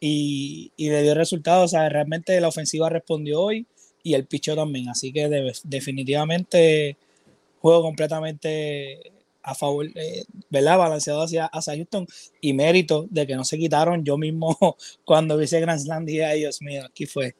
y, 0.00 0.72
y, 0.76 0.90
le 0.90 1.02
dio 1.02 1.14
resultados, 1.14 1.66
o 1.66 1.68
sea, 1.68 1.88
realmente 1.88 2.40
la 2.40 2.48
ofensiva 2.48 2.88
respondió 2.88 3.40
hoy 3.40 3.66
y 4.02 4.14
el 4.14 4.26
pichó 4.26 4.56
también, 4.56 4.88
así 4.88 5.12
que 5.12 5.28
definitivamente 5.64 6.96
juego 7.60 7.82
completamente 7.82 9.12
a 9.42 9.54
favor, 9.54 9.86
eh, 9.94 10.24
¿verdad? 10.50 10.78
Balanceado 10.78 11.22
hacia, 11.22 11.46
hacia 11.46 11.74
Houston 11.74 12.06
y 12.40 12.52
mérito 12.52 13.06
de 13.10 13.26
que 13.26 13.34
no 13.34 13.44
se 13.44 13.58
quitaron. 13.58 14.04
Yo 14.04 14.16
mismo 14.16 14.56
cuando 15.04 15.36
vi 15.36 15.44
ese 15.44 15.60
Grand 15.60 15.80
Slam 15.80 16.04
dije, 16.04 16.24
ay 16.24 16.40
Dios 16.40 16.62
mío, 16.62 16.84
aquí 16.84 17.06
fue. 17.06 17.34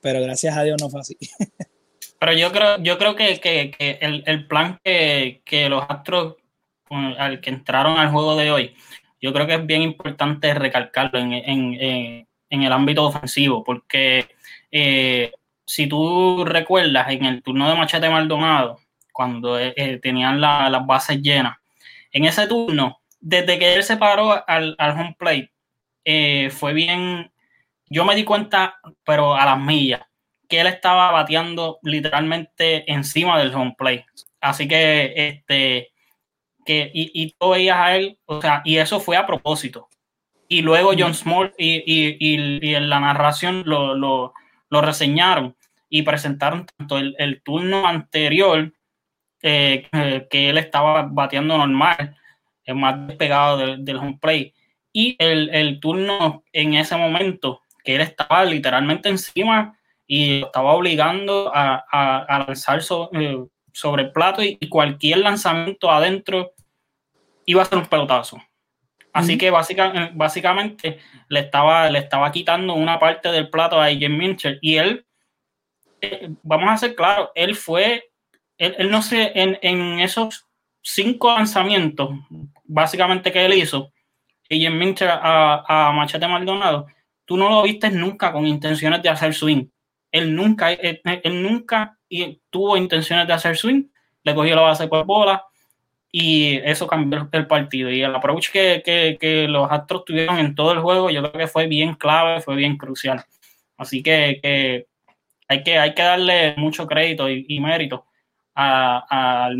Pero 0.00 0.20
gracias 0.20 0.56
a 0.56 0.62
Dios 0.62 0.80
no 0.80 0.90
fue 0.90 1.00
así. 1.00 1.16
Pero 2.26 2.38
yo 2.38 2.50
creo, 2.50 2.82
yo 2.82 2.98
creo 2.98 3.14
que, 3.14 3.70
el, 4.00 4.46
plan 4.48 4.80
que, 4.82 5.68
los 5.70 5.84
Astros 5.88 6.34
al 6.90 7.40
que 7.40 7.50
entraron 7.50 7.98
al 8.00 8.10
juego 8.10 8.34
de 8.34 8.50
hoy, 8.50 8.74
yo 9.20 9.32
creo 9.32 9.46
que 9.46 9.54
es 9.54 9.64
bien 9.64 9.82
importante 9.82 10.52
recalcarlo 10.52 11.20
en, 11.20 12.26
el 12.50 12.72
ámbito 12.72 13.04
ofensivo, 13.04 13.62
porque 13.62 14.26
eh, 14.72 15.30
si 15.64 15.86
tú 15.86 16.44
recuerdas 16.44 17.10
en 17.10 17.26
el 17.26 17.44
turno 17.44 17.68
de 17.68 17.76
Machete 17.76 18.10
Maldonado, 18.10 18.80
cuando 19.12 19.56
eh, 19.56 19.72
eh, 19.76 20.00
tenían 20.02 20.40
las 20.40 20.84
bases 20.84 21.22
llenas, 21.22 21.58
en 22.10 22.24
ese 22.24 22.48
turno 22.48 23.02
desde 23.20 23.56
que 23.56 23.72
él 23.72 23.84
se 23.84 23.98
paró 23.98 24.42
al, 24.48 24.74
al 24.78 24.90
home 24.98 25.16
plate, 25.16 25.52
fue 26.50 26.72
bien, 26.72 27.30
yo 27.88 28.04
me 28.04 28.16
di 28.16 28.24
cuenta, 28.24 28.80
pero 29.04 29.36
a 29.36 29.44
las 29.44 29.60
millas, 29.60 30.00
que 30.48 30.60
él 30.60 30.66
estaba 30.66 31.10
bateando 31.10 31.78
literalmente 31.82 32.90
encima 32.90 33.38
del 33.38 33.54
home 33.54 33.74
plate. 33.76 34.06
Así 34.40 34.68
que, 34.68 35.12
este, 35.16 35.92
que, 36.64 36.90
y, 36.92 37.10
y 37.14 37.32
tú 37.38 37.50
veías 37.50 37.76
a 37.78 37.96
él, 37.96 38.18
o 38.26 38.40
sea, 38.40 38.62
y 38.64 38.76
eso 38.76 39.00
fue 39.00 39.16
a 39.16 39.26
propósito. 39.26 39.88
Y 40.48 40.62
luego 40.62 40.92
John 40.96 41.14
Small 41.14 41.52
y, 41.58 41.82
y, 41.86 42.16
y 42.20 42.74
en 42.74 42.88
la 42.88 43.00
narración 43.00 43.64
lo, 43.66 43.94
lo, 43.94 44.32
lo, 44.70 44.80
reseñaron 44.80 45.56
y 45.88 46.02
presentaron 46.02 46.66
tanto 46.66 46.98
el, 46.98 47.16
el 47.18 47.42
turno 47.42 47.86
anterior 47.86 48.72
eh, 49.42 49.88
que 50.30 50.50
él 50.50 50.58
estaba 50.58 51.08
bateando 51.10 51.58
normal, 51.58 52.16
más 52.74 53.06
despegado 53.06 53.58
del, 53.58 53.84
del 53.84 53.96
home 53.96 54.18
plate, 54.20 54.54
y 54.92 55.16
el, 55.18 55.50
el, 55.50 55.78
turno 55.78 56.42
en 56.52 56.74
ese 56.74 56.96
momento 56.96 57.60
que 57.84 57.96
él 57.96 58.00
estaba 58.00 58.44
literalmente 58.44 59.08
encima 59.08 59.75
y 60.06 60.42
estaba 60.42 60.72
obligando 60.72 61.50
a, 61.54 61.84
a, 61.90 62.18
a 62.18 62.46
lanzar 62.46 62.82
so, 62.82 63.10
eh, 63.12 63.44
sobre 63.72 64.04
el 64.04 64.12
plato 64.12 64.42
y, 64.42 64.56
y, 64.60 64.68
cualquier 64.68 65.18
lanzamiento 65.18 65.90
adentro 65.90 66.52
iba 67.44 67.62
a 67.62 67.64
ser 67.64 67.78
un 67.78 67.86
pelotazo. 67.86 68.40
Así 69.12 69.32
uh 69.32 69.36
-huh. 69.36 69.40
que 69.40 69.50
básica, 69.50 70.10
básicamente 70.14 70.98
le 71.28 71.40
estaba, 71.40 71.90
le 71.90 71.98
estaba 71.98 72.30
quitando 72.30 72.74
una 72.74 72.98
parte 72.98 73.30
del 73.32 73.48
plato 73.50 73.80
a 73.80 73.88
Jim 73.88 74.16
Mincher 74.16 74.58
y 74.60 74.76
él, 74.76 75.06
eh, 76.00 76.28
vamos 76.42 76.70
a 76.70 76.76
ser 76.76 76.94
claros, 76.94 77.30
él 77.34 77.56
fue, 77.56 78.10
él, 78.58 78.74
él 78.78 78.90
no 78.90 79.02
sé, 79.02 79.32
en, 79.34 79.58
en, 79.62 80.00
esos 80.00 80.46
cinco 80.82 81.34
lanzamientos 81.34 82.10
básicamente 82.64 83.32
que 83.32 83.44
él 83.44 83.54
hizo, 83.54 83.90
Jim 84.48 84.76
Mincher 84.78 85.08
a, 85.10 85.88
a 85.88 85.92
Machete 85.92 86.28
Maldonado, 86.28 86.86
tú 87.24 87.36
no 87.36 87.48
lo 87.48 87.62
viste 87.62 87.90
nunca 87.90 88.32
con 88.32 88.46
intenciones 88.46 89.02
de 89.02 89.08
hacer 89.08 89.34
swing. 89.34 89.66
Él 90.16 90.34
nunca, 90.34 90.72
él, 90.72 91.02
nunca 91.42 91.98
tuvo 92.48 92.76
intenciones 92.78 93.26
de 93.26 93.34
hacer 93.34 93.56
swing, 93.56 93.84
le 94.22 94.34
cogió 94.34 94.56
la 94.56 94.62
base 94.62 94.88
por 94.88 95.04
bola 95.04 95.44
y 96.10 96.56
eso 96.64 96.86
cambió 96.86 97.28
el 97.30 97.46
partido. 97.46 97.90
Y 97.90 98.02
el 98.02 98.14
approach 98.14 98.50
que, 98.50 99.46
los 99.48 99.70
Astros 99.70 100.06
tuvieron 100.06 100.38
en 100.38 100.54
todo 100.54 100.72
el 100.72 100.78
juego, 100.78 101.10
yo 101.10 101.20
creo 101.20 101.32
que 101.32 101.46
fue 101.46 101.66
bien 101.66 101.94
clave, 101.94 102.40
fue 102.40 102.56
bien 102.56 102.78
crucial. 102.78 103.22
Así 103.76 104.02
que, 104.02 104.86
hay, 105.48 105.62
que 105.62 106.02
darle 106.02 106.54
mucho 106.56 106.86
crédito 106.86 107.28
y, 107.28 107.60
mérito 107.60 108.06
a, 108.54 109.04
a, 109.10 109.50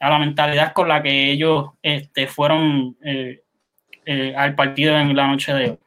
a, 0.00 0.10
la 0.10 0.18
mentalidad 0.18 0.74
con 0.74 0.88
la 0.88 1.02
que 1.02 1.30
ellos 1.30 1.70
este, 1.80 2.26
fueron 2.26 2.98
eh, 3.02 3.40
eh, 4.04 4.34
al 4.36 4.54
partido 4.54 4.94
en 4.98 5.16
la 5.16 5.26
noche 5.26 5.54
de 5.54 5.70
hoy. 5.70 5.78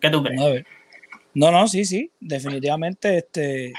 ¿Qué 0.00 0.10
tú 0.10 0.22
crees? 0.22 0.64
No, 1.36 1.50
no, 1.50 1.68
sí, 1.68 1.84
sí, 1.84 2.10
definitivamente 2.18 3.18
este, 3.18 3.74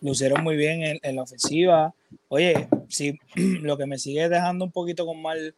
lucieron 0.00 0.42
muy 0.42 0.56
bien 0.56 0.98
en, 1.00 1.14
la 1.14 1.22
ofensiva. 1.22 1.94
Oye, 2.26 2.68
sí, 2.88 3.16
lo 3.36 3.78
que 3.78 3.86
me 3.86 3.96
sigue 3.96 4.28
dejando 4.28 4.64
un 4.64 4.72
poquito 4.72 5.06
con 5.06 5.22
mal 5.22 5.54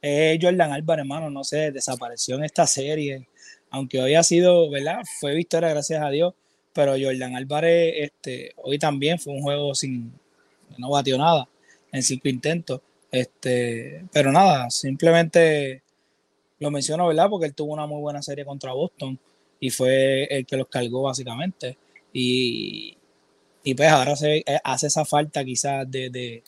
es 0.00 0.38
Jordan 0.40 0.70
Álvarez, 0.70 1.02
hermano, 1.02 1.28
no 1.28 1.42
sé, 1.42 1.72
desapareció 1.72 2.36
en 2.36 2.44
esta 2.44 2.68
serie, 2.68 3.26
aunque 3.70 4.00
hoy 4.00 4.14
ha 4.14 4.22
sido, 4.22 4.70
¿verdad? 4.70 5.00
Fue 5.18 5.34
victoria, 5.34 5.70
gracias 5.70 6.00
a 6.04 6.08
Dios, 6.08 6.34
pero 6.72 6.92
Jordan 6.92 7.34
Álvarez, 7.34 7.92
este, 7.96 8.52
hoy 8.58 8.78
también 8.78 9.18
fue 9.18 9.32
un 9.32 9.42
juego 9.42 9.74
sin, 9.74 10.12
no 10.78 10.90
batió 10.90 11.18
nada 11.18 11.48
en 11.90 12.04
cinco 12.04 12.28
intentos, 12.28 12.80
este, 13.10 14.04
pero 14.12 14.30
nada, 14.30 14.70
simplemente 14.70 15.82
lo 16.60 16.70
menciono, 16.70 17.08
¿verdad? 17.08 17.28
Porque 17.28 17.46
él 17.46 17.54
tuvo 17.56 17.72
una 17.72 17.86
muy 17.86 18.00
buena 18.00 18.22
serie 18.22 18.44
contra 18.44 18.72
Boston 18.72 19.18
y 19.60 19.70
fue 19.70 20.24
el 20.24 20.46
que 20.46 20.56
los 20.56 20.66
cargó 20.68 21.02
básicamente. 21.02 21.76
Y, 22.12 22.96
y 23.62 23.74
pues 23.74 23.88
ahora 23.90 24.16
se 24.16 24.38
eh, 24.38 24.44
hace 24.64 24.86
esa 24.88 25.04
falta 25.04 25.44
quizás 25.44 25.88
de, 25.88 26.10
de, 26.10 26.42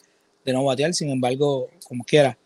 de, 0.45 0.53
no 0.53 0.65
batear, 0.65 0.95
sin 0.95 1.11
embargo, 1.11 1.69
como 1.87 2.05
quiera, 2.05 2.39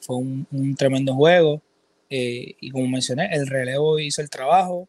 fue 0.00 0.16
un, 0.16 0.46
un 0.50 0.74
tremendo 0.74 1.14
juego. 1.14 1.62
Eh, 2.08 2.54
y 2.60 2.70
como 2.70 2.88
mencioné, 2.88 3.28
el 3.32 3.46
relevo 3.46 3.98
hizo 3.98 4.22
el 4.22 4.30
trabajo, 4.30 4.88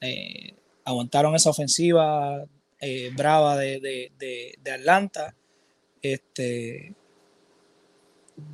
eh, 0.00 0.54
aguantaron 0.84 1.34
esa 1.34 1.50
ofensiva 1.50 2.44
brava 3.14 3.56
de, 3.56 4.10
de, 4.18 4.70
Atlanta. 4.72 5.34
Este, 6.00 6.94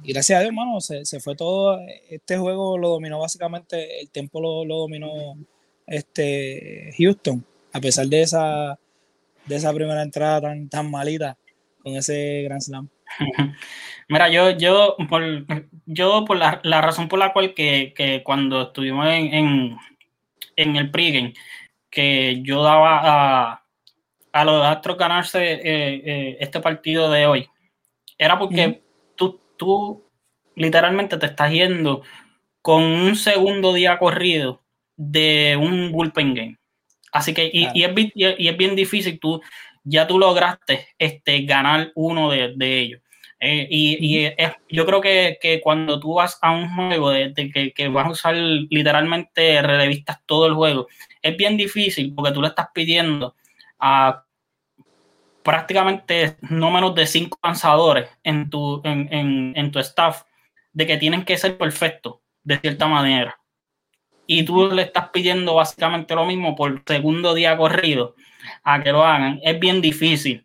y 0.03 0.13
gracias 0.13 0.39
a 0.39 0.41
Dios, 0.41 0.49
hermano, 0.49 0.81
se, 0.81 1.05
se, 1.05 1.21
fue 1.21 1.37
todo. 1.37 1.79
Este 2.09 2.39
juego 2.39 2.79
lo 2.79 2.89
dominó 2.89 3.19
básicamente, 3.19 4.01
el 4.01 4.11
tiempo 4.11 4.41
lo, 4.41 4.65
lo 4.65 4.79
dominó 4.79 5.37
este 5.87 6.95
Houston, 6.99 7.45
a 7.73 7.81
pesar 7.81 8.07
de 8.07 8.23
esa, 8.23 8.79
de 9.47 9.57
esa 9.57 9.73
primera 9.73 10.03
entrada 10.03 10.43
tan, 10.43 10.69
tan 10.69 10.91
malita 10.91 11.37
con 11.83 11.95
ese 11.97 12.43
Grand 12.45 12.63
Slam. 12.63 12.89
Mira, 14.09 14.29
yo, 14.29 14.51
yo 14.51 14.97
por, 15.09 15.23
yo 15.87 16.25
por 16.25 16.37
la, 16.37 16.61
la 16.63 16.81
razón 16.81 17.09
por 17.09 17.19
la 17.19 17.33
cual 17.33 17.55
que, 17.55 17.93
que 17.97 18.23
cuando 18.23 18.63
estuvimos 18.63 19.07
en, 19.07 19.35
en, 19.35 19.77
en, 20.57 20.77
el 20.77 20.91
pregame, 20.91 21.35
que 21.91 22.41
yo 22.43 22.63
daba 22.63 23.01
a, 23.03 23.65
a 24.33 24.45
los 24.45 24.65
Astros 24.65 24.99
ganarse 24.99 25.53
eh, 25.53 25.63
eh, 25.65 26.37
este 26.41 26.61
partido 26.61 27.11
de 27.11 27.27
hoy, 27.27 27.49
era 28.19 28.39
porque 28.39 28.69
mm. 28.69 28.77
tú, 29.17 29.41
tú 29.57 30.05
literalmente 30.57 31.17
te 31.17 31.27
estás 31.27 31.53
yendo 31.53 32.03
con 32.63 32.83
un 32.83 33.17
segundo 33.17 33.73
día 33.73 33.99
corrido 33.99 34.64
de 34.97 35.57
un 35.61 35.93
bullpen 35.93 36.35
game. 36.35 36.59
Así 37.13 37.33
que, 37.33 37.49
y, 37.53 37.69
y, 37.75 37.85
es, 37.85 37.93
y, 38.15 38.49
es, 38.49 38.57
bien 38.57 38.75
difícil, 38.75 39.21
tú 39.21 39.41
ya 39.85 40.07
tú 40.07 40.19
lograste 40.19 40.89
este, 40.99 41.43
ganar 41.43 41.93
uno 41.95 42.31
de, 42.31 42.55
de 42.57 42.81
ellos. 42.81 43.01
Eh, 43.39 43.69
y, 43.71 43.99
y 44.01 44.27
es, 44.27 44.53
yo 44.69 44.87
creo 44.87 45.01
que, 45.01 45.39
que, 45.41 45.61
cuando 45.61 46.01
tú 46.01 46.15
vas 46.15 46.39
a 46.41 46.51
un 46.51 46.75
juego 46.75 47.11
de, 47.11 47.31
de 47.31 47.51
que, 47.51 47.73
que, 47.73 47.89
vas 47.89 48.07
a 48.07 48.11
usar 48.11 48.35
literalmente 48.35 49.61
relevistas 49.63 50.19
todo 50.27 50.47
el 50.47 50.55
juego, 50.55 50.89
es 51.21 51.37
bien 51.37 51.57
difícil 51.57 52.13
porque 52.15 52.33
tú 52.33 52.41
le 52.41 52.49
estás 52.49 52.69
pidiendo 52.75 53.37
a 53.79 54.25
prácticamente 55.43 56.37
no 56.41 56.71
menos 56.71 56.95
de 56.95 57.07
cinco 57.07 57.39
lanzadores 57.43 58.09
en 58.23 58.49
tu, 58.49 58.81
en, 58.83 59.13
en, 59.13 59.53
en 59.57 59.71
tu 59.71 59.79
staff 59.79 60.23
de 60.73 60.87
que 60.87 60.97
tienen 60.97 61.25
que 61.25 61.37
ser 61.37 61.59
perfectos 61.59 62.17
de 62.43 62.59
cierta 62.59 62.87
manera 62.87 63.39
y 64.27 64.45
tú 64.45 64.71
le 64.71 64.83
estás 64.83 65.11
pidiendo 65.11 65.55
básicamente 65.55 66.15
lo 66.15 66.25
mismo 66.25 66.57
por 66.57 66.83
segundo 66.87 67.35
día 67.35 67.57
corrido 67.57 68.15
a 68.63 68.83
que 68.83 68.93
lo 68.93 69.05
hagan, 69.05 69.41
es 69.43 69.59
bien 69.59 69.81
difícil. 69.81 70.45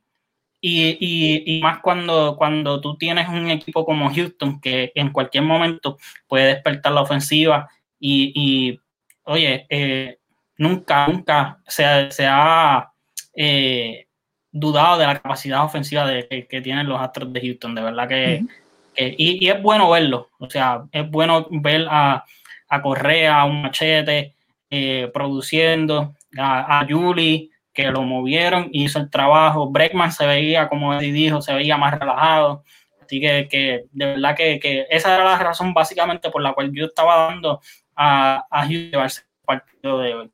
Y, 0.62 0.98
y, 1.00 1.44
y, 1.46 1.62
más 1.62 1.80
cuando, 1.80 2.36
cuando 2.38 2.82
tú 2.82 2.98
tienes 2.98 3.30
un 3.30 3.50
equipo 3.50 3.86
como 3.86 4.14
Houston 4.14 4.60
que 4.60 4.92
en 4.94 5.10
cualquier 5.12 5.46
momento 5.46 5.98
puede 6.28 6.48
despertar 6.48 6.92
la 6.92 7.02
ofensiva 7.02 7.70
y, 7.98 8.34
y 8.36 8.80
oye, 9.24 9.66
eh, 9.70 10.18
nunca, 10.58 11.08
nunca 11.08 11.60
se, 11.66 12.12
se 12.12 12.28
ha 12.28 12.92
eh, 13.34 14.08
dudado 14.52 14.98
de 14.98 15.08
la 15.08 15.16
capacidad 15.22 15.64
ofensiva 15.64 16.06
de, 16.06 16.28
que, 16.28 16.46
que, 16.46 16.60
tienen 16.60 16.90
los 16.90 17.00
Astros 17.00 17.32
de 17.32 17.40
Houston, 17.40 17.74
de 17.74 17.82
verdad 17.82 18.10
que, 18.10 18.42
uh 18.42 18.46
-huh. 18.46 18.50
que 18.96 19.16
y, 19.18 19.46
y, 19.46 19.50
es 19.50 19.62
bueno 19.62 19.90
verlo, 19.90 20.30
o 20.40 20.50
sea, 20.50 20.84
es 20.92 21.10
bueno 21.10 21.48
ver 21.52 21.88
a, 21.90 22.26
a 22.70 22.82
Correa, 22.82 23.42
a 23.42 23.46
un 23.46 23.64
machete, 23.64 24.36
eh, 24.70 25.10
produciendo, 25.14 26.14
a, 26.38 26.80
a 26.80 26.88
Julie, 26.88 27.50
que 27.74 27.86
lo 27.92 28.04
movieron, 28.04 28.70
hizo 28.72 29.00
el 29.00 29.10
trabajo. 29.10 29.70
Breckman 29.70 30.12
se 30.12 30.26
veía, 30.26 30.70
como 30.70 30.94
Eddie 30.94 31.12
dijo, 31.12 31.42
se 31.42 31.54
veía 31.54 31.78
más 31.78 31.98
relajado. 31.98 32.64
Así 33.02 33.20
que, 33.20 33.48
que 33.50 33.86
de 33.92 34.06
verdad 34.06 34.36
que, 34.36 34.60
que, 34.60 34.86
esa 34.90 35.16
era 35.16 35.26
la 35.26 35.40
razón 35.40 35.74
básicamente 35.74 36.30
por 36.30 36.44
la 36.44 36.54
cual 36.54 36.72
yo 36.72 36.86
estaba 36.86 37.28
dando 37.28 37.60
a, 37.96 38.46
a 38.50 38.66
Hugh 38.66 38.92
llevarse 38.92 39.22
el 39.22 39.46
partido 39.46 40.00
de 40.00 40.14
hoy. 40.14 40.32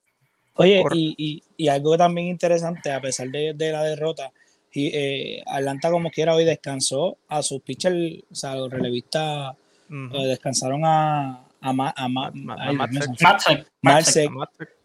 Oye, 0.55 0.83
y, 0.93 1.15
y, 1.17 1.43
y, 1.57 1.67
algo 1.67 1.97
también 1.97 2.27
interesante, 2.27 2.91
a 2.91 2.99
pesar 3.01 3.27
de, 3.29 3.53
de 3.53 3.71
la 3.71 3.83
derrota, 3.83 4.31
y, 4.71 4.87
eh, 4.87 5.43
Atlanta 5.47 5.89
como 5.89 6.09
quiera 6.11 6.33
hoy 6.33 6.45
descansó 6.45 7.17
a 7.29 7.41
sus 7.43 7.61
pitchers, 7.61 8.23
o 8.29 8.35
sea, 8.35 8.55
los 8.55 8.69
relevistas 8.69 9.55
uh 9.89 9.93
-huh. 9.93 10.23
eh, 10.23 10.27
descansaron 10.27 10.81
a, 10.83 11.44
a, 11.65 11.73
Ma, 11.73 11.93
a, 11.97 12.07
Ma, 12.07 12.31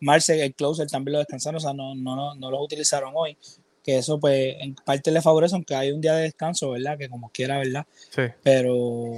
a 0.08 0.16
el 0.16 0.54
closer 0.54 0.88
también 0.88 1.12
lo 1.12 1.18
descansaron, 1.18 1.58
o 1.58 1.60
sea, 1.60 1.74
no, 1.74 1.94
no, 1.94 2.16
no, 2.16 2.34
no 2.34 2.50
los 2.50 2.62
utilizaron 2.62 3.12
hoy. 3.14 3.36
Que 3.84 3.98
eso, 3.98 4.18
pues, 4.18 4.56
en 4.60 4.74
parte 4.74 5.10
le 5.10 5.20
favorece, 5.20 5.54
aunque 5.54 5.74
hay 5.74 5.90
un 5.92 6.00
día 6.00 6.14
de 6.14 6.22
descanso, 6.22 6.70
¿verdad? 6.70 6.96
Que 6.98 7.08
como 7.08 7.30
quiera, 7.30 7.58
¿verdad? 7.58 7.86
Sí. 8.10 8.22
Pero, 8.42 9.12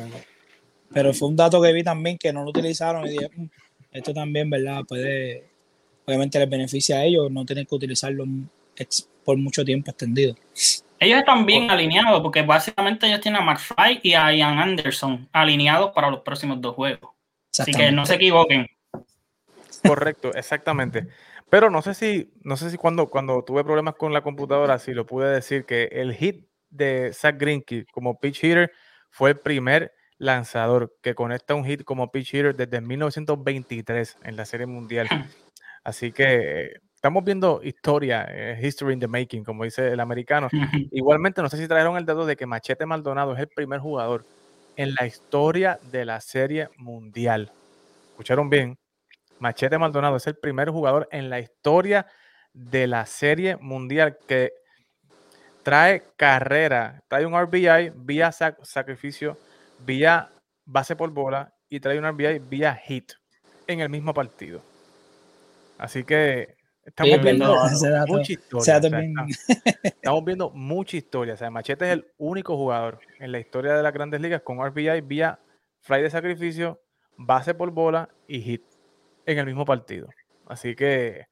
pero 0.92 1.14
fue 1.14 1.28
un 1.28 1.36
dato 1.36 1.62
que 1.62 1.72
vi 1.72 1.84
también 1.84 2.18
que 2.18 2.32
no 2.32 2.42
lo 2.42 2.50
utilizaron 2.50 3.06
y 3.06 3.10
dije, 3.10 3.30
mm, 3.34 3.46
esto 3.92 4.12
también, 4.12 4.50
¿verdad? 4.50 4.82
Puede, 4.86 5.48
obviamente 6.04 6.38
les 6.38 6.50
beneficia 6.50 6.98
a 6.98 7.04
ellos 7.04 7.30
no 7.30 7.44
tener 7.44 7.66
que 7.66 7.74
utilizarlo 7.74 8.24
por 9.24 9.36
mucho 9.36 9.64
tiempo 9.64 9.90
extendido. 9.90 10.34
Ellos 10.98 11.18
están 11.18 11.46
bien 11.46 11.70
alineados 11.70 12.20
porque 12.22 12.42
básicamente 12.42 13.06
ellos 13.06 13.20
tienen 13.20 13.42
a 13.42 13.44
McFly 13.44 14.00
y 14.02 14.14
a 14.14 14.32
Ian 14.32 14.58
Anderson 14.58 15.28
alineados 15.32 15.90
para 15.92 16.10
los 16.10 16.20
próximos 16.20 16.60
dos 16.60 16.74
juegos. 16.74 17.11
Así 17.58 17.72
que 17.72 17.92
no 17.92 18.06
se 18.06 18.14
equivoquen. 18.14 18.66
Correcto, 19.86 20.32
exactamente. 20.34 21.08
Pero 21.50 21.68
no 21.68 21.82
sé 21.82 21.94
si, 21.94 22.32
no 22.42 22.56
sé 22.56 22.70
si 22.70 22.78
cuando, 22.78 23.10
cuando 23.10 23.44
tuve 23.44 23.62
problemas 23.62 23.96
con 23.96 24.12
la 24.12 24.22
computadora, 24.22 24.78
si 24.78 24.94
lo 24.94 25.04
pude 25.04 25.28
decir 25.28 25.66
que 25.66 25.84
el 25.92 26.14
hit 26.14 26.46
de 26.70 27.12
Zach 27.12 27.36
Greinke 27.38 27.84
como 27.92 28.18
pitch 28.18 28.44
hitter 28.44 28.72
fue 29.10 29.30
el 29.30 29.38
primer 29.38 29.92
lanzador 30.16 30.96
que 31.02 31.14
conecta 31.14 31.54
un 31.54 31.64
hit 31.64 31.84
como 31.84 32.10
pitch 32.10 32.34
hitter 32.34 32.56
desde 32.56 32.80
1923 32.80 34.18
en 34.22 34.36
la 34.36 34.46
Serie 34.46 34.66
Mundial. 34.66 35.08
Así 35.84 36.12
que 36.12 36.80
estamos 36.94 37.24
viendo 37.24 37.60
historia, 37.62 38.26
eh, 38.30 38.58
history 38.62 38.94
in 38.94 39.00
the 39.00 39.08
making, 39.08 39.44
como 39.44 39.64
dice 39.64 39.88
el 39.88 40.00
americano. 40.00 40.48
Igualmente, 40.90 41.42
no 41.42 41.50
sé 41.50 41.58
si 41.58 41.68
trajeron 41.68 41.96
el 41.96 42.06
dato 42.06 42.24
de 42.24 42.36
que 42.36 42.46
Machete 42.46 42.86
Maldonado 42.86 43.34
es 43.34 43.40
el 43.40 43.48
primer 43.48 43.80
jugador 43.80 44.24
en 44.76 44.94
la 44.94 45.06
historia 45.06 45.78
de 45.90 46.04
la 46.04 46.20
Serie 46.20 46.68
Mundial. 46.76 47.52
¿Escucharon 48.10 48.50
bien? 48.50 48.78
Machete 49.38 49.78
Maldonado 49.78 50.16
es 50.16 50.26
el 50.26 50.36
primer 50.36 50.70
jugador 50.70 51.08
en 51.10 51.28
la 51.28 51.40
historia 51.40 52.06
de 52.52 52.86
la 52.86 53.06
Serie 53.06 53.56
Mundial 53.56 54.18
que 54.28 54.52
trae 55.62 56.02
carrera, 56.16 57.02
trae 57.08 57.26
un 57.26 57.34
RBI 57.34 57.92
vía 57.94 58.30
sacrificio, 58.30 59.36
vía 59.80 60.30
base 60.64 60.96
por 60.96 61.10
bola 61.10 61.54
y 61.68 61.80
trae 61.80 61.98
un 61.98 62.06
RBI 62.06 62.38
vía 62.38 62.74
hit 62.74 63.12
en 63.66 63.80
el 63.80 63.88
mismo 63.88 64.14
partido. 64.14 64.62
Así 65.78 66.04
que 66.04 66.56
estamos 66.84 67.22
viendo 67.22 67.56
mucha 68.06 68.32
historia. 68.32 68.80
estamos 69.84 70.24
viendo 70.24 70.50
mucha 70.50 70.96
historia. 70.96 71.34
O 71.34 71.36
sea, 71.36 71.50
Machete 71.50 71.86
es 71.86 71.92
el 71.92 72.06
único 72.18 72.56
jugador 72.56 73.00
en 73.18 73.32
la 73.32 73.38
historia 73.38 73.72
de 73.74 73.82
las 73.82 73.92
grandes 73.92 74.20
ligas 74.20 74.42
con 74.42 74.64
RBI 74.64 75.00
vía 75.02 75.40
fly 75.80 76.02
de 76.02 76.10
sacrificio, 76.10 76.80
base 77.16 77.54
por 77.54 77.70
bola 77.70 78.08
y 78.26 78.40
hit 78.40 78.62
en 79.26 79.38
el 79.38 79.46
mismo 79.46 79.64
partido. 79.64 80.08
Así 80.46 80.74
que 80.74 81.26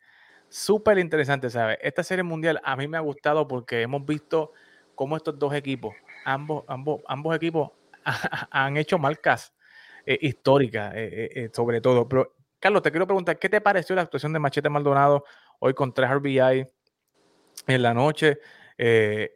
súper 0.48 0.98
interesante, 0.98 1.50
¿sabes? 1.50 1.78
Esta 1.80 2.02
serie 2.02 2.22
mundial 2.22 2.60
a 2.64 2.76
mí 2.76 2.88
me 2.88 2.96
ha 2.96 3.00
gustado 3.00 3.46
porque 3.46 3.82
hemos 3.82 4.04
visto 4.04 4.52
cómo 4.94 5.16
estos 5.16 5.38
dos 5.38 5.54
equipos, 5.54 5.94
ambos, 6.24 6.64
ambos, 6.68 7.00
ambos 7.06 7.34
equipos 7.36 7.70
han 8.50 8.76
hecho 8.76 8.98
marcas 8.98 9.54
eh, 10.06 10.18
históricas, 10.20 10.92
eh, 10.94 11.30
eh, 11.34 11.50
sobre 11.52 11.80
todo. 11.80 12.08
Pero, 12.08 12.34
Carlos, 12.60 12.82
te 12.82 12.90
quiero 12.90 13.06
preguntar, 13.06 13.38
¿qué 13.38 13.48
te 13.48 13.60
pareció 13.60 13.96
la 13.96 14.02
actuación 14.02 14.32
de 14.32 14.38
Machete 14.38 14.68
Maldonado 14.68 15.24
hoy 15.58 15.74
con 15.74 15.92
tres 15.92 16.10
RBI 16.10 16.66
en 17.66 17.82
la 17.82 17.94
noche 17.94 18.38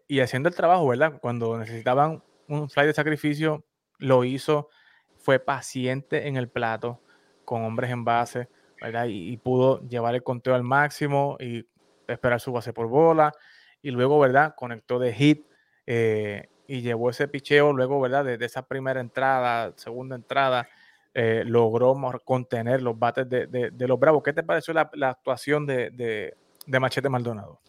y 0.08 0.20
haciendo 0.20 0.48
el 0.48 0.54
trabajo, 0.54 0.88
¿verdad? 0.88 1.18
Cuando 1.20 1.58
necesitaban 1.58 2.22
un 2.48 2.70
fly 2.70 2.86
de 2.86 2.94
sacrificio, 2.94 3.64
lo 3.98 4.24
hizo, 4.24 4.68
fue 5.16 5.38
paciente 5.38 6.28
en 6.28 6.36
el 6.36 6.48
plato, 6.48 7.02
con 7.44 7.62
hombres 7.62 7.90
en 7.90 8.04
base 8.04 8.48
y, 9.08 9.36
pudo 9.38 9.80
llevar 9.88 10.14
el 10.14 10.22
conteo 10.22 10.54
al 10.54 10.62
máximo 10.62 11.36
y 11.40 11.66
esperar 12.06 12.40
su 12.40 12.52
base 12.52 12.72
por 12.72 12.88
bola. 12.88 13.32
Y 13.82 13.90
luego, 13.90 14.18
¿verdad? 14.18 14.54
Conectó 14.56 14.98
de 14.98 15.12
hit 15.12 15.46
eh, 15.86 16.48
y 16.66 16.82
llevó 16.82 17.10
ese 17.10 17.28
picheo. 17.28 17.72
Luego, 17.72 18.00
¿verdad? 18.00 18.24
Desde 18.24 18.44
esa 18.44 18.66
primera 18.66 19.00
entrada, 19.00 19.72
segunda 19.76 20.16
entrada, 20.16 20.68
eh, 21.14 21.44
logró 21.46 21.96
contener 22.24 22.82
los 22.82 22.98
bates 22.98 23.28
de, 23.28 23.72
los 23.78 23.98
Bravos. 23.98 24.22
¿Qué 24.22 24.32
te 24.32 24.42
pareció 24.42 24.74
la, 24.74 25.08
actuación 25.08 25.64
de, 25.66 26.34
de 26.66 26.80
Machete 26.80 27.08
Maldonado? 27.08 27.60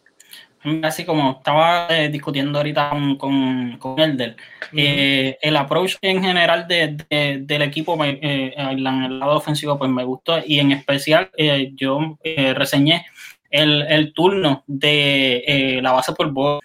así 0.82 1.04
como 1.04 1.32
estaba 1.38 1.86
eh, 1.90 2.08
discutiendo 2.08 2.58
ahorita 2.58 2.90
con, 3.18 3.76
con, 3.78 4.00
Elder, 4.00 4.36
eh, 4.72 5.38
el 5.40 5.56
approach 5.56 5.96
en 6.02 6.22
general 6.22 6.66
del 6.66 7.62
equipo 7.62 8.02
en 8.04 8.18
el 8.22 8.82
lado 8.82 9.36
ofensivo 9.36 9.78
pues 9.78 9.90
me 9.90 10.04
gustó 10.04 10.38
y 10.44 10.58
en 10.58 10.72
especial 10.72 11.30
yo 11.74 12.18
reseñé 12.54 13.06
el, 13.50 14.12
turno 14.12 14.64
de 14.66 15.78
la 15.82 15.92
base 15.92 16.12
por 16.12 16.32
bola 16.32 16.60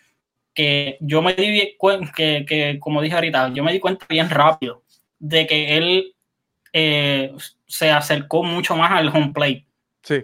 que 0.54 0.98
yo 1.00 1.22
me 1.22 1.34
di 1.34 1.76
cuenta 1.78 2.12
que, 2.16 2.46
que, 2.48 2.78
como 2.80 3.02
dije 3.02 3.16
ahorita, 3.16 3.54
yo 3.54 3.64
me 3.64 3.72
di 3.72 3.80
cuenta 3.80 4.06
bien 4.10 4.30
rápido 4.30 4.84
de 5.20 5.48
que 5.48 5.78
él 5.78 6.14
se 6.72 7.92
acercó 7.92 8.44
mucho 8.44 8.76
más 8.76 8.92
al 8.92 9.10
home 9.10 9.32
plate 9.34 9.66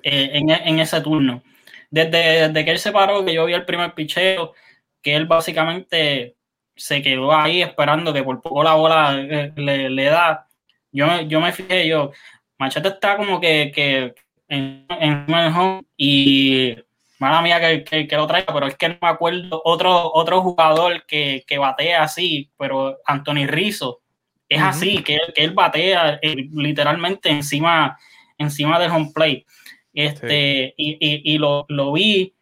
en, 0.04 0.50
en 0.50 0.80
ese 0.80 1.02
turno 1.02 1.44
desde, 1.90 2.66
que 2.66 2.72
él 2.72 2.80
se 2.80 2.92
paró, 2.92 3.24
que 3.26 3.34
yo 3.34 3.46
vi 3.46 3.54
el 3.54 3.66
primer 3.66 3.94
picheo, 3.94 4.54
que 5.02 5.16
él 5.16 5.26
básicamente 5.26 6.36
se 6.76 7.02
quedó 7.02 7.34
ahí 7.34 7.62
esperando 7.62 8.14
que 8.14 8.24
por 8.24 8.42
poco 8.42 8.64
la 8.64 8.76
bola 8.76 9.16
eh, 9.18 9.52
le, 9.56 10.04
da. 10.06 10.48
Yo, 10.92 11.22
yo 11.22 11.42
me 11.42 11.52
fijé, 11.54 11.88
yo, 11.88 12.12
Machete 12.58 12.90
está 12.90 13.18
como 13.18 13.40
que, 13.40 13.72
que 13.74 14.16
en, 14.48 14.86
el 14.90 15.54
home 15.56 15.84
y 15.96 16.76
mala 17.20 17.42
mía 17.42 17.60
que, 17.60 18.08
que, 18.08 18.16
lo 18.16 18.28
traiga, 18.28 18.54
pero 18.54 18.68
es 18.68 18.76
que 18.76 18.90
no 18.90 18.98
me 19.02 19.08
acuerdo 19.08 19.62
otro, 19.64 20.12
otro 20.14 20.42
jugador 20.42 21.06
que, 21.06 21.44
que 21.48 21.58
batea 21.58 22.04
así, 22.04 22.52
pero 22.58 23.00
Anthony 23.06 23.48
Rizzo 23.48 24.02
es 24.50 24.62
así, 24.62 25.04
que, 25.04 25.20
que 25.36 25.44
él 25.44 25.52
batea 25.52 26.20
eh, 26.22 26.48
literalmente 26.54 27.30
encima, 27.30 27.98
encima 28.38 28.80
del 28.80 28.92
home 28.92 29.12
plate. 29.14 29.46
Este, 29.94 30.74
y, 30.78 31.34
y, 31.34 31.38
lo, 31.38 31.66
lo, 31.70 31.92
vi. 31.94 32.34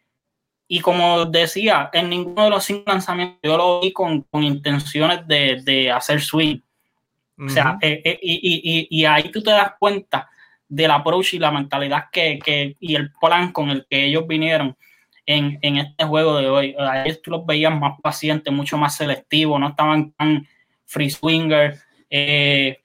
Y 0.68 0.80
como 0.80 1.24
decía, 1.24 1.88
en 1.92 2.10
ninguno 2.10 2.44
de 2.44 2.50
los 2.50 2.64
cinco 2.64 2.84
lanzamientos 2.86 3.40
yo 3.42 3.56
lo 3.56 3.80
vi 3.80 3.92
con, 3.92 4.22
con 4.22 4.42
intenciones 4.42 5.26
de, 5.26 5.62
de, 5.64 5.90
hacer 5.90 6.20
swing. 6.20 6.60
O 7.38 7.48
sea, 7.48 7.78
eh, 7.80 8.00
eh, 8.04 8.18
y, 8.22 8.88
y, 8.90 9.04
ahí 9.04 9.30
tú 9.30 9.42
te 9.42 9.50
das 9.50 9.72
cuenta 9.78 10.28
del 10.68 10.90
approach 10.90 11.34
y 11.34 11.38
la 11.38 11.50
mentalidad 11.50 12.04
que, 12.10 12.38
que, 12.38 12.76
y 12.80 12.94
el 12.94 13.12
plan 13.12 13.52
con 13.52 13.70
el 13.70 13.86
que 13.88 14.06
ellos 14.06 14.26
vinieron 14.26 14.76
en, 15.26 15.58
en 15.62 15.76
este 15.78 16.04
juego 16.04 16.36
de 16.38 16.48
hoy. 16.48 16.76
Ahí 16.78 17.14
tú 17.22 17.30
los 17.30 17.44
veías 17.44 17.74
más 17.78 18.00
pacientes, 18.00 18.52
mucho 18.52 18.78
más 18.78 18.96
selectivos, 18.96 19.60
no 19.60 19.68
estaban 19.68 20.12
tan 20.12 20.46
free 20.86 21.10
swinger. 21.10 21.85
Eh, 22.08 22.78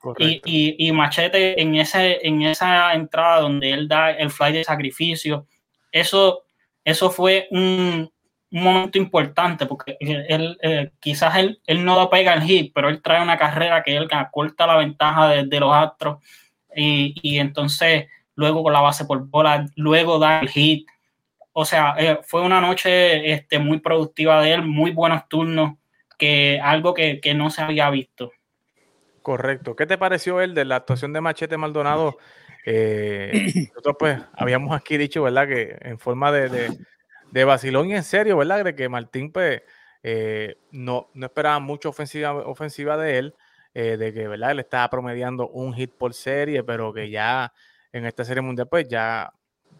y, 0.45 0.91
Machete 0.91 1.61
en, 1.61 1.75
ese, 1.75 2.25
en 2.25 2.41
esa 2.41 2.93
entrada 2.93 3.41
donde 3.41 3.71
él 3.71 3.87
da 3.87 4.11
el 4.11 4.31
fly 4.31 4.51
de 4.51 4.63
sacrificio, 4.63 5.47
eso, 5.91 6.43
eso 6.83 7.11
fue 7.11 7.47
un, 7.51 8.11
momento 8.53 8.97
importante 8.97 9.65
porque 9.65 9.95
él, 10.01 10.57
eh, 10.61 10.91
quizás 10.99 11.37
él, 11.37 11.61
él 11.65 11.85
no 11.85 12.09
pega 12.09 12.33
el 12.33 12.41
hit, 12.41 12.73
pero 12.75 12.89
él 12.89 13.01
trae 13.01 13.21
una 13.21 13.37
carrera 13.37 13.81
que 13.81 13.95
él 13.95 14.09
corta 14.29 14.67
la 14.67 14.75
ventaja 14.75 15.29
de, 15.29 15.59
los 15.59 15.73
astros 15.73 16.17
y, 16.75 17.39
entonces 17.39 18.07
luego 18.35 18.61
con 18.63 18.73
la 18.73 18.81
base 18.81 19.05
por 19.05 19.25
bola, 19.25 19.65
luego 19.75 20.19
da 20.19 20.41
el 20.41 20.49
hit. 20.49 20.87
O 21.53 21.63
sea, 21.63 21.95
eh, 21.97 22.19
fue 22.23 22.41
una 22.41 22.59
noche 22.59 23.31
este, 23.31 23.59
muy 23.59 23.79
productiva 23.79 24.41
de 24.41 24.53
él, 24.53 24.63
muy 24.63 24.91
buenos 24.91 25.27
turnos, 25.29 25.77
que 26.17 26.59
algo 26.61 26.93
que, 26.93 27.21
que 27.21 27.33
no 27.33 27.49
se 27.49 27.61
había 27.61 27.89
visto. 27.89 28.31
Correcto. 29.21 29.75
¿Qué 29.75 29.85
te 29.85 29.97
pareció 29.97 30.41
el 30.41 30.55
de 30.55 30.65
la 30.65 30.77
actuación 30.77 31.13
de 31.13 31.21
Machete 31.21 31.57
Maldonado? 31.57 32.17
Eh, 32.65 33.31
nosotros 33.69 33.95
pues 33.99 34.19
habíamos 34.33 34.75
aquí 34.75 34.97
dicho, 34.97 35.23
¿verdad? 35.23 35.47
Que 35.47 35.77
en 35.81 35.99
forma 35.99 36.31
de, 36.31 36.49
de, 36.49 36.77
de 37.31 37.43
vacilón 37.43 37.89
y 37.89 37.95
en 37.95 38.03
serio, 38.03 38.37
¿verdad? 38.37 38.63
De 38.63 38.75
que 38.75 38.89
Martín 38.89 39.31
pues 39.31 39.61
eh, 40.03 40.55
no, 40.71 41.09
no 41.13 41.25
esperaba 41.27 41.59
mucho 41.59 41.89
ofensiva, 41.89 42.33
ofensiva 42.33 42.97
de 42.97 43.19
él, 43.19 43.35
eh, 43.75 43.97
de 43.97 44.13
que, 44.13 44.27
¿verdad? 44.27 44.51
Él 44.51 44.59
estaba 44.59 44.89
promediando 44.89 45.47
un 45.49 45.73
hit 45.73 45.91
por 45.95 46.13
serie, 46.13 46.63
pero 46.63 46.91
que 46.91 47.09
ya 47.09 47.53
en 47.93 48.05
esta 48.05 48.25
serie 48.25 48.41
mundial 48.41 48.67
pues 48.67 48.87
ya 48.87 49.31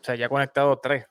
se 0.01 0.12
haya 0.12 0.30
conectado 0.30 0.77
tres, 0.77 1.08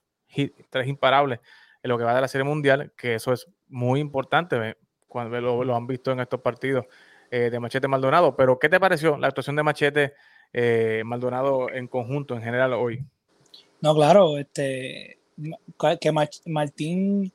tres 0.70 0.86
imparables 0.86 1.40
en 1.82 1.88
lo 1.88 1.98
que 1.98 2.04
va 2.04 2.14
de 2.14 2.20
la 2.20 2.28
serie 2.28 2.44
mundial, 2.44 2.92
que 2.96 3.16
eso 3.16 3.32
es 3.32 3.48
muy 3.68 4.00
importante 4.00 4.76
cuando 5.08 5.40
lo 5.64 5.74
han 5.74 5.86
visto 5.86 6.12
en 6.12 6.20
estos 6.20 6.40
partidos. 6.40 6.86
Eh, 7.30 7.48
de 7.48 7.60
Machete 7.60 7.86
Maldonado. 7.86 8.34
Pero, 8.34 8.58
¿qué 8.58 8.68
te 8.68 8.80
pareció 8.80 9.16
la 9.16 9.28
actuación 9.28 9.54
de 9.54 9.62
Machete 9.62 10.14
eh, 10.52 11.02
Maldonado 11.04 11.70
en 11.70 11.86
conjunto, 11.86 12.34
en 12.34 12.42
general, 12.42 12.72
hoy? 12.72 13.04
No, 13.80 13.94
claro, 13.94 14.36
este, 14.36 15.18
que 16.00 16.12
Martín, 16.46 17.32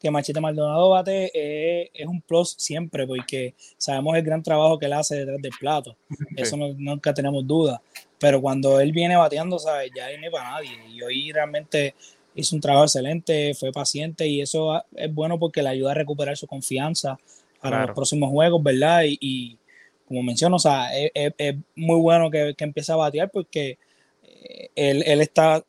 que 0.00 0.10
Machete 0.10 0.40
Maldonado 0.40 0.88
bate 0.88 1.30
eh, 1.34 1.90
es 1.92 2.06
un 2.06 2.22
plus 2.22 2.54
siempre, 2.58 3.06
porque 3.06 3.54
sabemos 3.76 4.16
el 4.16 4.22
gran 4.22 4.42
trabajo 4.42 4.78
que 4.78 4.86
él 4.86 4.94
hace 4.94 5.16
detrás 5.16 5.42
del 5.42 5.52
plato. 5.60 5.94
Eso 6.36 6.56
nunca 6.56 7.12
tenemos 7.12 7.46
duda. 7.46 7.82
Pero 8.18 8.40
cuando 8.40 8.80
él 8.80 8.92
viene 8.92 9.14
bateando, 9.14 9.58
¿sabes? 9.58 9.90
Ya 9.94 10.06
no 10.16 10.24
hay 10.24 10.30
para 10.30 10.52
nadie. 10.52 10.70
Y 10.90 11.02
hoy 11.02 11.32
realmente 11.32 11.94
hizo 12.34 12.56
un 12.56 12.62
trabajo 12.62 12.84
excelente, 12.84 13.52
fue 13.52 13.72
paciente 13.72 14.26
y 14.26 14.40
eso 14.40 14.82
es 14.96 15.12
bueno 15.12 15.38
porque 15.38 15.62
le 15.62 15.68
ayuda 15.68 15.90
a 15.90 15.94
recuperar 15.94 16.36
su 16.36 16.46
confianza 16.46 17.18
para 17.70 17.86
los 17.86 17.94
próximos 17.94 18.30
juegos, 18.30 18.62
¿verdad? 18.62 19.02
Y, 19.06 19.58
como 20.06 20.22
menciono, 20.22 20.56
o 20.56 20.58
sea, 20.58 20.88
es, 20.94 21.56
muy 21.74 21.98
bueno 21.98 22.30
que, 22.30 22.54
que, 22.56 22.64
empiece 22.64 22.92
a 22.92 22.96
batear 22.96 23.30
porque 23.30 23.78
eh, 24.22 24.70
él, 24.74 25.20
está 25.20 25.64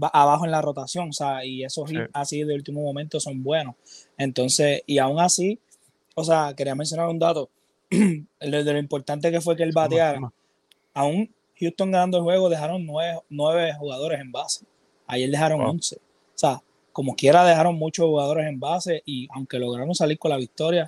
abajo 0.00 0.44
en 0.46 0.50
la 0.50 0.62
rotación, 0.62 1.10
o 1.10 1.12
sea, 1.12 1.44
y 1.44 1.62
esos 1.62 1.90
hits 1.92 2.08
así 2.12 2.42
de 2.42 2.54
último 2.54 2.82
momento 2.82 3.20
son 3.20 3.42
buenos. 3.42 3.74
Entonces, 4.16 4.82
y 4.86 4.98
aún 4.98 5.20
así, 5.20 5.58
o 6.14 6.24
sea, 6.24 6.54
quería 6.56 6.74
mencionar 6.74 7.08
un 7.08 7.18
dato 7.18 7.50
de, 7.90 8.24
lo 8.40 8.78
importante 8.78 9.30
que 9.30 9.42
fue 9.42 9.56
que 9.56 9.62
él 9.62 9.72
bateara. 9.72 10.32
Aún 10.94 11.30
Houston 11.60 11.90
ganando 11.90 12.16
el 12.16 12.24
juego, 12.24 12.48
dejaron 12.48 12.86
nueve, 12.86 13.74
jugadores 13.78 14.20
en 14.20 14.32
base. 14.32 14.64
Ayer 15.06 15.30
dejaron 15.30 15.60
once. 15.60 15.96
O 15.96 16.38
sea, 16.38 16.62
como 16.94 17.16
quiera, 17.16 17.44
dejaron 17.44 17.74
muchos 17.74 18.06
jugadores 18.06 18.46
en 18.46 18.60
base 18.60 19.02
y 19.04 19.26
aunque 19.34 19.58
lograron 19.58 19.94
salir 19.96 20.16
con 20.16 20.30
la 20.30 20.36
victoria, 20.36 20.86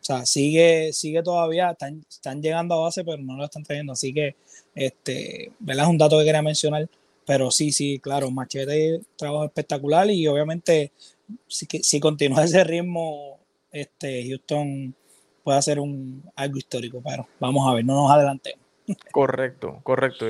o 0.00 0.04
sea, 0.04 0.24
sigue, 0.24 0.92
sigue 0.92 1.24
todavía, 1.24 1.72
están, 1.72 2.04
están 2.08 2.40
llegando 2.40 2.76
a 2.76 2.82
base, 2.82 3.04
pero 3.04 3.18
no 3.18 3.36
lo 3.36 3.44
están 3.44 3.64
trayendo. 3.64 3.92
Así 3.92 4.14
que, 4.14 4.36
este, 4.76 5.50
¿verdad? 5.58 5.86
Es 5.86 5.90
un 5.90 5.98
dato 5.98 6.18
que 6.18 6.24
quería 6.24 6.40
mencionar. 6.40 6.88
Pero 7.26 7.50
sí, 7.50 7.72
sí, 7.72 7.98
claro, 7.98 8.30
Machete 8.30 9.00
trabajo 9.16 9.44
espectacular 9.44 10.08
y 10.08 10.26
obviamente 10.28 10.92
si, 11.48 11.66
si 11.66 11.98
continúa 11.98 12.44
ese 12.44 12.62
ritmo, 12.62 13.38
este, 13.72 14.24
Houston 14.28 14.94
puede 15.42 15.58
hacer 15.58 15.78
algo 16.36 16.58
histórico, 16.58 17.02
pero 17.04 17.26
vamos 17.40 17.68
a 17.68 17.74
ver, 17.74 17.84
no 17.84 17.94
nos 17.94 18.10
adelantemos. 18.12 18.64
Correcto, 19.10 19.80
correcto. 19.82 20.26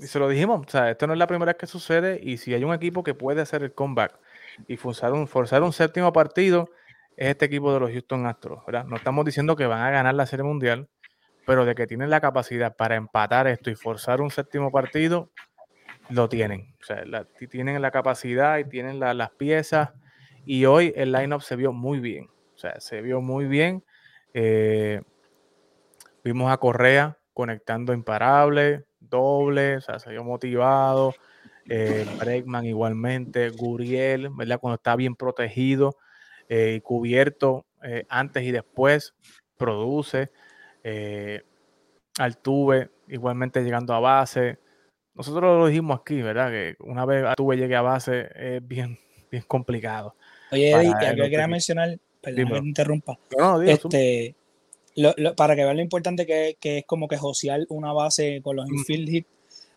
Y, 0.00 0.06
se 0.06 0.18
lo 0.18 0.28
dijimos, 0.28 0.66
o 0.66 0.70
sea, 0.70 0.90
esto 0.90 1.06
no 1.06 1.12
es 1.12 1.18
la 1.18 1.26
primera 1.26 1.52
vez 1.52 1.58
que 1.58 1.66
sucede 1.66 2.18
y 2.22 2.38
si 2.38 2.54
hay 2.54 2.64
un 2.64 2.72
equipo 2.72 3.02
que 3.02 3.14
puede 3.14 3.42
hacer 3.42 3.62
el 3.62 3.72
comeback 3.72 4.18
y 4.66 4.76
forzar 4.76 5.12
un, 5.12 5.28
forzar 5.28 5.62
un 5.62 5.72
séptimo 5.72 6.12
partido, 6.12 6.70
es 7.16 7.28
este 7.28 7.44
equipo 7.46 7.72
de 7.72 7.80
los 7.80 7.90
Houston 7.90 8.26
Astros, 8.26 8.64
¿verdad? 8.66 8.84
No 8.84 8.96
estamos 8.96 9.24
diciendo 9.24 9.56
que 9.56 9.66
van 9.66 9.82
a 9.82 9.90
ganar 9.90 10.14
la 10.14 10.26
Serie 10.26 10.44
Mundial, 10.44 10.88
pero 11.46 11.64
de 11.64 11.74
que 11.74 11.86
tienen 11.86 12.10
la 12.10 12.20
capacidad 12.20 12.76
para 12.76 12.96
empatar 12.96 13.46
esto 13.46 13.70
y 13.70 13.74
forzar 13.74 14.20
un 14.20 14.30
séptimo 14.30 14.70
partido, 14.70 15.30
lo 16.08 16.28
tienen. 16.28 16.74
O 16.80 16.84
sea, 16.84 17.04
tienen 17.48 17.80
la 17.80 17.90
capacidad 17.90 18.58
y 18.58 18.64
tienen 18.64 19.00
las 19.00 19.30
piezas. 19.32 19.90
Y 20.44 20.64
hoy 20.64 20.92
el 20.96 21.12
lineup 21.12 21.42
se 21.42 21.56
vio 21.56 21.72
muy 21.72 22.00
bien. 22.00 22.28
O 22.54 22.58
sea, 22.58 22.80
se 22.80 23.00
vio 23.00 23.20
muy 23.20 23.46
bien. 23.46 23.84
Eh, 24.34 25.02
vimos 26.24 26.52
a 26.52 26.56
Correa 26.58 27.18
conectando 27.32 27.92
imparable, 27.92 28.84
doble, 29.10 29.76
o 29.76 29.80
sea, 29.80 29.98
se 29.98 30.10
vio 30.10 30.24
motivado. 30.24 31.14
Eh, 31.68 32.06
Bregman 32.18 32.66
igualmente, 32.66 33.50
Guriel, 33.50 34.30
¿verdad? 34.30 34.58
Cuando 34.58 34.76
está 34.76 34.96
bien 34.96 35.14
protegido 35.14 35.96
eh, 36.48 36.74
y 36.76 36.80
cubierto 36.80 37.66
eh, 37.82 38.06
antes 38.08 38.42
y 38.44 38.50
después, 38.50 39.14
produce. 39.56 40.30
Altuve 42.18 42.90
igualmente 43.08 43.62
llegando 43.62 43.94
a 43.94 44.00
base. 44.00 44.58
Nosotros 45.14 45.58
lo 45.58 45.66
dijimos 45.66 46.00
aquí, 46.00 46.22
¿verdad? 46.22 46.50
Que 46.50 46.76
una 46.80 47.04
vez 47.04 47.24
Altuve 47.24 47.56
llegue 47.56 47.76
a 47.76 47.82
base 47.82 48.28
es 48.34 48.66
bien, 48.66 48.98
bien 49.30 49.44
complicado. 49.46 50.16
Oye, 50.50 50.72
Eddie, 50.72 50.92
que 50.98 51.16
quería 51.16 51.46
mencionar, 51.46 51.98
perdón 52.20 52.46
que 52.46 52.52
te 52.52 52.66
interrumpa. 52.66 53.18
No, 53.38 53.62
este, 53.62 54.34
para 55.36 55.56
que 55.56 55.64
vean 55.64 55.76
lo 55.76 55.82
importante 55.82 56.26
que, 56.26 56.56
es 56.60 56.84
como 56.84 57.08
que 57.08 57.16
josear 57.16 57.66
una 57.68 57.92
base 57.92 58.40
con 58.42 58.56
los 58.56 58.68
infield 58.68 59.08
hits. 59.08 59.28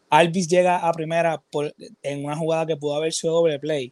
Alvis 0.10 0.48
llega 0.48 0.78
a 0.78 0.92
primera 0.94 1.42
por, 1.50 1.74
en 2.04 2.24
una 2.24 2.36
jugada 2.36 2.68
que 2.68 2.78
pudo 2.78 2.96
haber 2.96 3.14
sido 3.14 3.34
doble 3.34 3.60
play 3.60 3.92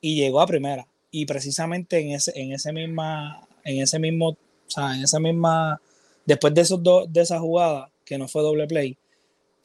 y 0.00 0.16
llegó 0.16 0.40
a 0.40 0.46
primera. 0.46 0.86
Y 1.10 1.26
precisamente 1.26 1.98
en 1.98 2.12
ese, 2.12 2.32
en 2.36 2.52
ese 2.52 2.72
misma, 2.72 3.46
en 3.64 3.82
ese 3.82 3.98
mismo, 3.98 4.28
o 4.30 4.36
sea, 4.68 4.94
en 4.94 5.02
esa 5.02 5.18
misma, 5.18 5.80
después 6.24 6.54
de 6.54 6.60
esos 6.60 6.82
dos, 6.82 7.12
de 7.12 7.22
esa 7.22 7.40
jugada, 7.40 7.90
que 8.04 8.18
no 8.18 8.28
fue 8.28 8.42
doble 8.42 8.66
play, 8.66 8.96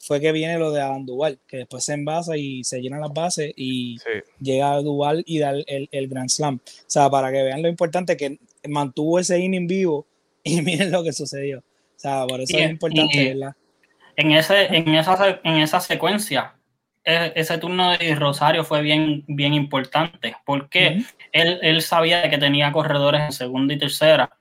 fue 0.00 0.20
que 0.20 0.32
viene 0.32 0.58
lo 0.58 0.70
de 0.70 0.82
Adam 0.82 1.06
Duval, 1.06 1.38
que 1.46 1.58
después 1.58 1.84
se 1.84 1.94
envasa 1.94 2.36
y 2.36 2.62
se 2.64 2.80
llenan 2.80 3.00
las 3.00 3.12
bases 3.12 3.52
y 3.56 3.96
llega 4.40 4.72
a 4.72 4.82
Duval 4.82 5.22
y 5.26 5.38
da 5.38 5.50
el, 5.50 5.88
el, 5.90 6.08
Grand 6.08 6.28
Slam. 6.28 6.56
O 6.56 6.84
sea, 6.86 7.08
para 7.08 7.32
que 7.32 7.42
vean 7.42 7.62
lo 7.62 7.68
importante 7.68 8.16
que 8.16 8.38
mantuvo 8.68 9.18
ese 9.18 9.38
inning 9.38 9.66
vivo 9.66 10.06
y 10.46 10.60
miren 10.60 10.92
lo 10.92 11.02
que 11.02 11.12
sucedió. 11.12 11.58
O 11.58 11.98
sea, 11.98 12.26
por 12.26 12.40
eso 12.40 12.56
es 12.56 12.70
importante, 12.70 13.34
¿verdad? 13.34 13.56
En, 14.16 14.32
ese, 14.32 14.66
en, 14.76 14.94
esa, 14.94 15.40
en 15.42 15.54
esa 15.56 15.80
secuencia, 15.80 16.54
e, 17.04 17.32
ese 17.34 17.58
turno 17.58 17.96
de 17.96 18.14
Rosario 18.14 18.62
fue 18.62 18.82
bien, 18.82 19.24
bien 19.26 19.54
importante, 19.54 20.36
porque 20.44 21.02
él, 21.32 21.58
él, 21.62 21.82
sabía 21.82 22.28
que 22.28 22.38
tenía 22.38 22.72
corredores 22.72 23.22
en 23.22 23.32
segunda 23.32 23.74
y 23.74 23.78
tercera, 23.78 24.36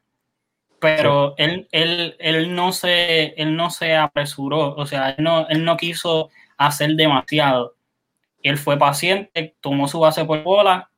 pero 0.79 1.33
él, 1.37 1.67
él, 1.71 2.17
él, 2.19 2.53
no 2.53 2.73
se, 2.73 3.33
él 3.41 3.55
no 3.55 3.69
se 3.69 3.95
apresuró, 3.95 4.75
o 4.75 4.85
sea, 4.85 5.11
él 5.11 5.23
no, 5.23 5.47
él 5.47 5.63
no 5.63 5.77
quiso 5.77 6.29
hacer 6.57 6.91
demasiado. 6.95 7.75
Él 8.43 8.57
fue 8.57 8.77
paciente, 8.77 9.55
tomó 9.61 9.87
su 9.87 10.01
base 10.01 10.25
por 10.25 10.43
bola 10.43 10.89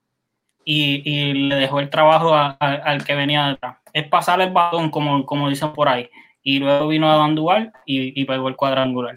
y, 0.64 1.04
y 1.08 1.34
le 1.34 1.56
dejó 1.56 1.80
el 1.80 1.92
trabajo 1.92 2.34
al 2.34 3.06
que 3.06 3.14
venía 3.14 3.50
detrás. 3.50 3.78
Es 3.96 4.10
pasar 4.10 4.42
el 4.42 4.52
balón, 4.52 4.92
como, 4.92 5.26
como 5.26 5.48
dicen 5.48 5.72
por 5.72 5.88
ahí. 5.88 6.10
Y 6.44 6.60
luego 6.60 6.90
vino 6.90 7.10
a 7.10 7.30
Dual 7.30 7.72
y, 7.86 8.22
y 8.22 8.26
pegó 8.26 8.50
el 8.50 8.58
cuadrangular. 8.58 9.16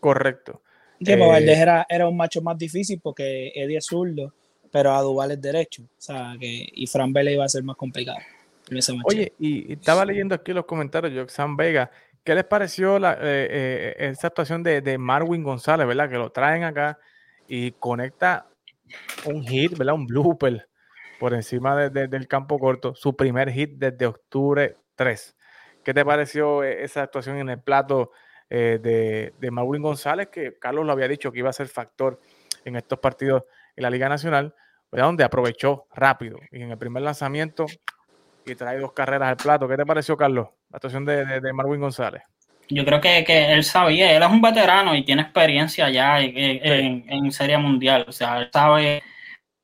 Correcto. 0.00 0.62
Que 1.04 1.12
eh, 1.12 1.52
era, 1.52 1.86
era 1.86 2.08
un 2.08 2.16
macho 2.16 2.40
más 2.40 2.56
difícil 2.56 2.98
porque 3.02 3.52
Eddie 3.54 3.76
es 3.76 3.84
zurdo, 3.84 4.32
pero 4.72 4.94
a 4.94 5.02
Duval 5.02 5.32
es 5.32 5.42
derecho. 5.42 5.82
O 5.82 6.00
sea, 6.00 6.34
que, 6.40 6.66
y 6.72 6.86
Fran 6.86 7.12
Vélez 7.12 7.34
iba 7.34 7.44
a 7.44 7.48
ser 7.50 7.64
más 7.64 7.76
complicado. 7.76 8.16
Oye, 9.04 9.34
y, 9.38 9.74
estaba 9.74 10.06
leyendo 10.06 10.34
aquí 10.34 10.54
los 10.54 10.64
comentarios 10.64 11.12
de 11.12 11.28
San 11.28 11.54
Vega. 11.54 11.90
¿Qué 12.24 12.34
les 12.34 12.44
pareció 12.44 12.98
la, 12.98 13.12
eh, 13.12 13.18
eh, 13.50 13.94
esa 13.98 14.28
actuación 14.28 14.62
de, 14.62 14.80
de 14.80 14.96
Marwin 14.96 15.42
González, 15.42 15.86
verdad? 15.86 16.08
Que 16.08 16.16
lo 16.16 16.30
traen 16.30 16.64
acá 16.64 16.98
y 17.46 17.72
conecta 17.72 18.46
un 19.26 19.46
hit, 19.46 19.76
¿verdad? 19.76 19.94
Un 19.94 20.06
blooper 20.06 20.66
por 21.18 21.34
encima 21.34 21.88
del 21.88 22.28
campo 22.28 22.58
corto, 22.58 22.94
su 22.94 23.16
primer 23.16 23.50
hit 23.50 23.72
desde 23.76 24.06
octubre 24.06 24.76
3. 24.96 25.36
¿Qué 25.84 25.94
te 25.94 26.04
pareció 26.04 26.64
eh, 26.64 26.82
esa 26.82 27.02
actuación 27.02 27.38
en 27.38 27.48
el 27.48 27.60
plato 27.60 28.10
eh, 28.50 28.78
de, 28.82 29.34
de 29.38 29.78
González? 29.78 30.28
Que 30.28 30.58
Carlos 30.58 30.84
lo 30.84 30.92
había 30.92 31.08
dicho 31.08 31.30
que 31.30 31.38
iba 31.38 31.50
a 31.50 31.52
ser 31.52 31.68
factor 31.68 32.20
en 32.64 32.76
estos 32.76 32.98
partidos 32.98 33.44
en 33.76 33.82
la 33.82 33.90
Liga 33.90 34.08
Nacional, 34.08 34.54
donde 34.90 35.24
aprovechó 35.24 35.86
rápido 35.94 36.38
y 36.50 36.62
en 36.62 36.70
el 36.70 36.78
primer 36.78 37.02
lanzamiento 37.02 37.66
y 38.44 38.54
trae 38.54 38.78
dos 38.78 38.92
carreras 38.92 39.28
al 39.28 39.36
plato. 39.36 39.68
¿Qué 39.68 39.76
te 39.76 39.84
pareció, 39.84 40.16
Carlos, 40.16 40.48
la 40.70 40.76
actuación 40.76 41.04
de, 41.04 41.40
de, 41.40 41.52
Marwin 41.52 41.80
González? 41.80 42.22
Yo 42.68 42.84
creo 42.84 43.00
que, 43.00 43.52
él 43.52 43.62
sabía, 43.64 44.16
él 44.16 44.22
es 44.22 44.28
un 44.28 44.40
veterano 44.40 44.94
y 44.94 45.04
tiene 45.04 45.22
experiencia 45.22 45.88
ya 45.90 46.20
en, 46.20 47.30
Serie 47.32 47.58
Mundial. 47.58 48.06
O 48.08 48.12
sea, 48.12 48.38
él 48.38 48.50
sabe 48.52 49.02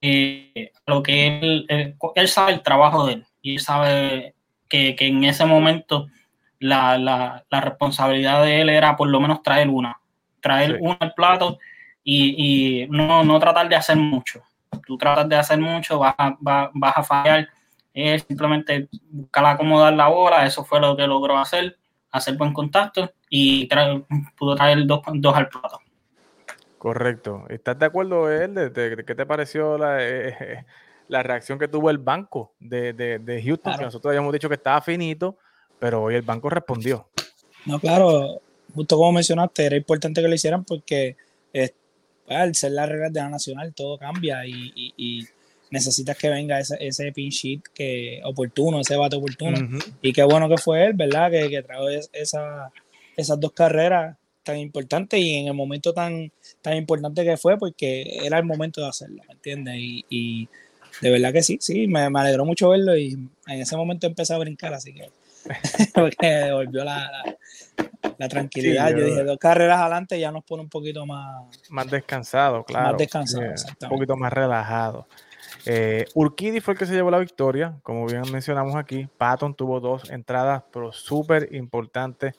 eh, 0.02 0.72
lo 0.86 1.02
que 1.02 1.26
él, 1.26 1.96
él, 2.14 2.28
sabe 2.28 2.52
el 2.52 2.62
trabajo 2.62 3.06
de 3.06 3.14
él 3.14 3.26
y 3.40 3.54
él 3.54 3.60
sabe 3.60 4.34
que, 4.68 4.94
en 4.98 5.24
ese 5.24 5.44
momento 5.44 6.08
la, 6.58 7.44
responsabilidad 7.50 8.42
de 8.42 8.60
él 8.60 8.68
era 8.68 8.96
por 8.96 9.08
lo 9.08 9.20
menos 9.20 9.42
traer 9.42 9.68
una, 9.68 9.98
traer 10.40 10.78
una 10.80 10.98
al 11.00 11.14
plato 11.14 11.58
y, 12.04 12.86
no, 12.90 13.24
no, 13.24 13.38
tratar 13.38 13.68
de 13.68 13.76
hacer 13.76 13.96
mucho. 13.96 14.42
Tú 14.86 14.98
tratas 14.98 15.28
de 15.28 15.36
hacer 15.36 15.58
mucho, 15.58 15.98
vas 15.98 16.14
a, 16.18 16.36
vas 16.40 16.96
a 16.96 17.02
fallar 17.02 17.48
es 17.94 18.22
simplemente 18.22 18.88
buscar 19.10 19.44
acomodar 19.44 19.92
la 19.92 20.08
bola, 20.08 20.46
eso 20.46 20.64
fue 20.64 20.80
lo 20.80 20.96
que 20.96 21.06
logró 21.06 21.38
hacer, 21.38 21.78
hacer 22.10 22.36
buen 22.36 22.52
contacto 22.52 23.12
y 23.28 23.68
pudo 24.36 24.54
traer 24.54 24.86
dos, 24.86 25.00
dos 25.14 25.36
al 25.36 25.48
plato. 25.48 25.80
Correcto. 26.82 27.44
¿Estás 27.48 27.78
de 27.78 27.86
acuerdo, 27.86 28.28
él? 28.28 28.54
De, 28.54 29.04
qué 29.06 29.14
te 29.14 29.24
pareció 29.24 29.78
la, 29.78 29.98
eh, 30.00 30.64
la, 31.08 31.22
reacción 31.22 31.56
que 31.56 31.68
tuvo 31.68 31.90
el 31.90 31.98
banco 31.98 32.54
de, 32.58 32.92
de 32.92 33.42
Houston? 33.44 33.76
Que 33.78 33.84
nosotros 33.84 34.10
habíamos 34.10 34.32
dicho 34.32 34.48
que 34.48 34.56
estaba 34.56 34.82
finito, 34.82 35.38
pero 35.78 36.02
hoy 36.02 36.16
el 36.16 36.22
banco 36.22 36.50
respondió. 36.50 37.06
No, 37.66 37.78
claro, 37.78 38.40
justo 38.74 38.96
como 38.96 39.12
mencionaste, 39.12 39.64
era 39.64 39.76
importante 39.76 40.20
que 40.20 40.26
lo 40.26 40.34
hicieran 40.34 40.64
porque 40.64 41.16
eh, 41.52 41.70
al 42.26 42.52
ser 42.56 42.72
las 42.72 42.88
reglas 42.88 43.12
de 43.12 43.20
la 43.20 43.28
nacional 43.28 43.72
todo 43.74 43.96
cambia 43.96 44.44
y 44.44 45.28
necesitas 45.72 46.18
que 46.18 46.28
venga 46.28 46.60
ese, 46.60 46.76
ese 46.80 47.12
pin 47.12 47.30
sheet 47.30 47.62
que, 47.72 48.20
oportuno, 48.24 48.80
ese 48.80 48.96
bate 48.96 49.16
oportuno. 49.16 49.56
Y 50.02 50.12
qué 50.12 50.22
bueno 50.22 50.48
que 50.48 50.58
fue 50.58 50.84
él, 50.84 50.92
¿verdad? 50.92 51.30
Que, 51.30 51.48
que 51.48 51.62
trajo 51.62 51.88
esa, 51.88 52.70
esas 53.16 53.40
dos 53.40 53.52
carreras 53.52 54.16
tan 54.42 54.58
importantes 54.58 55.20
y 55.20 55.36
en 55.36 55.48
el 55.48 55.54
momento 55.54 55.92
tan, 55.92 56.32
tan 56.60 56.76
importante 56.76 57.24
que 57.24 57.36
fue, 57.36 57.58
porque 57.58 58.18
era 58.24 58.38
el 58.38 58.44
momento 58.44 58.80
de 58.80 58.88
hacerlo, 58.88 59.22
¿me 59.26 59.34
entiendes? 59.34 59.74
Y, 59.78 60.48
de 61.00 61.10
verdad 61.10 61.32
que 61.32 61.42
sí, 61.42 61.58
sí, 61.60 61.86
me, 61.86 62.08
me, 62.10 62.20
alegró 62.20 62.44
mucho 62.44 62.68
verlo 62.68 62.94
y 62.96 63.12
en 63.46 63.60
ese 63.60 63.76
momento 63.76 64.06
empecé 64.06 64.34
a 64.34 64.38
brincar, 64.38 64.74
así 64.74 64.92
que 64.92 65.10
porque 65.94 66.26
devolvió 66.26 66.84
la, 66.84 67.10
la, 68.18 68.28
tranquilidad. 68.28 68.90
yo, 68.90 69.04
dije, 69.04 69.24
dos 69.24 69.38
carreras 69.38 69.80
adelante 69.80 70.20
ya 70.20 70.30
nos 70.30 70.44
pone 70.44 70.62
un 70.62 70.68
poquito 70.68 71.06
más... 71.06 71.46
Más 71.70 71.90
descansado, 71.90 72.62
claro. 72.64 72.90
Más 72.90 72.98
descansado, 72.98 73.42
Un 73.82 73.88
poquito 73.88 74.16
más 74.16 74.32
relajado. 74.32 75.06
Eh, 75.66 76.06
Urquidi 76.14 76.60
fue 76.60 76.74
el 76.74 76.78
que 76.78 76.86
se 76.86 76.94
llevó 76.94 77.10
la 77.10 77.18
victoria, 77.18 77.78
como 77.82 78.06
bien 78.06 78.22
mencionamos 78.32 78.74
aquí. 78.76 79.08
Patton 79.16 79.54
tuvo 79.54 79.80
dos 79.80 80.10
entradas, 80.10 80.62
pero 80.72 80.92
súper 80.92 81.48
importantes. 81.54 82.34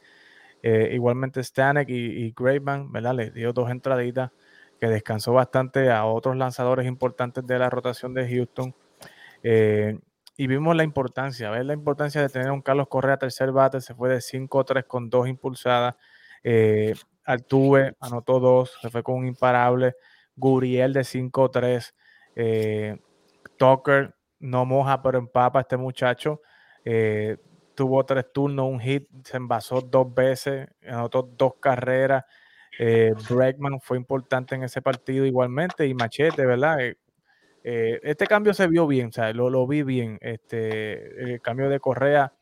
Eh, 0.63 0.91
igualmente 0.93 1.43
Stanek 1.43 1.89
y, 1.89 2.25
y 2.25 2.33
¿verdad? 2.37 3.13
Le 3.13 3.31
dio 3.31 3.53
dos 3.53 3.69
entraditas 3.69 4.31
que 4.79 4.87
descansó 4.87 5.33
bastante 5.33 5.91
a 5.91 6.05
otros 6.05 6.35
lanzadores 6.35 6.87
importantes 6.87 7.45
de 7.45 7.59
la 7.59 7.69
rotación 7.69 8.13
de 8.13 8.27
Houston. 8.27 8.73
Eh, 9.43 9.99
y 10.35 10.47
vimos 10.47 10.75
la 10.75 10.83
importancia, 10.83 11.51
ver 11.51 11.65
la 11.65 11.73
importancia 11.73 12.21
de 12.21 12.29
tener 12.29 12.49
un 12.49 12.61
Carlos 12.61 12.87
Correa 12.87 13.17
tercer 13.17 13.51
bate, 13.51 13.81
se 13.81 13.93
fue 13.93 14.09
de 14.09 14.21
5-3 14.21 14.85
con 14.87 15.09
dos 15.09 15.27
impulsadas. 15.27 15.95
Eh, 16.43 16.95
Altuve 17.25 17.95
anotó 17.99 18.39
dos, 18.39 18.77
se 18.81 18.89
fue 18.89 19.03
con 19.03 19.15
un 19.15 19.27
imparable. 19.27 19.95
Guriel 20.35 20.93
de 20.93 21.01
5-3. 21.01 21.93
Eh, 22.35 22.97
Tucker 23.57 24.15
no 24.39 24.65
moja, 24.65 25.01
pero 25.01 25.19
empapa 25.19 25.61
este 25.61 25.77
muchacho. 25.77 26.41
Eh, 26.83 27.37
tuvo 27.75 28.03
tres 28.05 28.31
turnos, 28.33 28.67
un 28.69 28.79
hit, 28.79 29.07
se 29.23 29.37
envasó 29.37 29.81
dos 29.81 30.13
veces, 30.13 30.67
anotó 30.87 31.23
dos 31.23 31.55
carreras. 31.59 32.25
Eh, 32.79 33.13
Bregman 33.29 33.79
fue 33.81 33.97
importante 33.97 34.55
en 34.55 34.63
ese 34.63 34.81
partido 34.81 35.25
igualmente 35.25 35.87
y 35.87 35.93
Machete, 35.93 36.45
¿verdad? 36.45 36.81
Eh, 36.81 36.97
eh, 37.63 37.99
este 38.03 38.27
cambio 38.27 38.53
se 38.53 38.67
vio 38.67 38.87
bien, 38.87 39.11
sea, 39.11 39.31
lo, 39.33 39.49
lo, 39.49 39.65
vi 39.67 39.83
bien. 39.83 40.17
Este, 40.21 41.33
el 41.33 41.41
cambio 41.41 41.69
de 41.69 41.79
Correa 41.79 42.33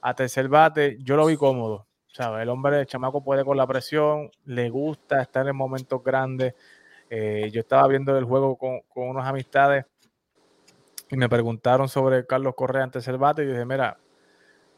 a 0.00 0.14
tercer 0.14 0.48
bate, 0.48 0.98
yo 1.00 1.16
lo 1.16 1.26
vi 1.26 1.36
cómodo. 1.36 1.88
¿sabes? 2.12 2.42
El 2.42 2.48
hombre, 2.48 2.80
el 2.80 2.86
chamaco 2.86 3.22
puede 3.22 3.44
con 3.44 3.56
la 3.56 3.66
presión, 3.66 4.30
le 4.44 4.70
gusta 4.70 5.22
estar 5.22 5.46
en 5.46 5.56
momentos 5.56 6.02
grandes. 6.02 6.54
Eh, 7.10 7.50
yo 7.52 7.60
estaba 7.60 7.86
viendo 7.88 8.16
el 8.18 8.24
juego 8.24 8.56
con, 8.56 8.80
con, 8.88 9.08
unas 9.08 9.26
amistades 9.26 9.86
y 11.10 11.16
me 11.16 11.28
preguntaron 11.28 11.88
sobre 11.88 12.26
Carlos 12.26 12.54
Correa 12.54 12.84
ante 12.84 12.94
tercer 12.94 13.18
bate 13.18 13.44
y 13.44 13.46
dije, 13.46 13.64
mira, 13.64 13.98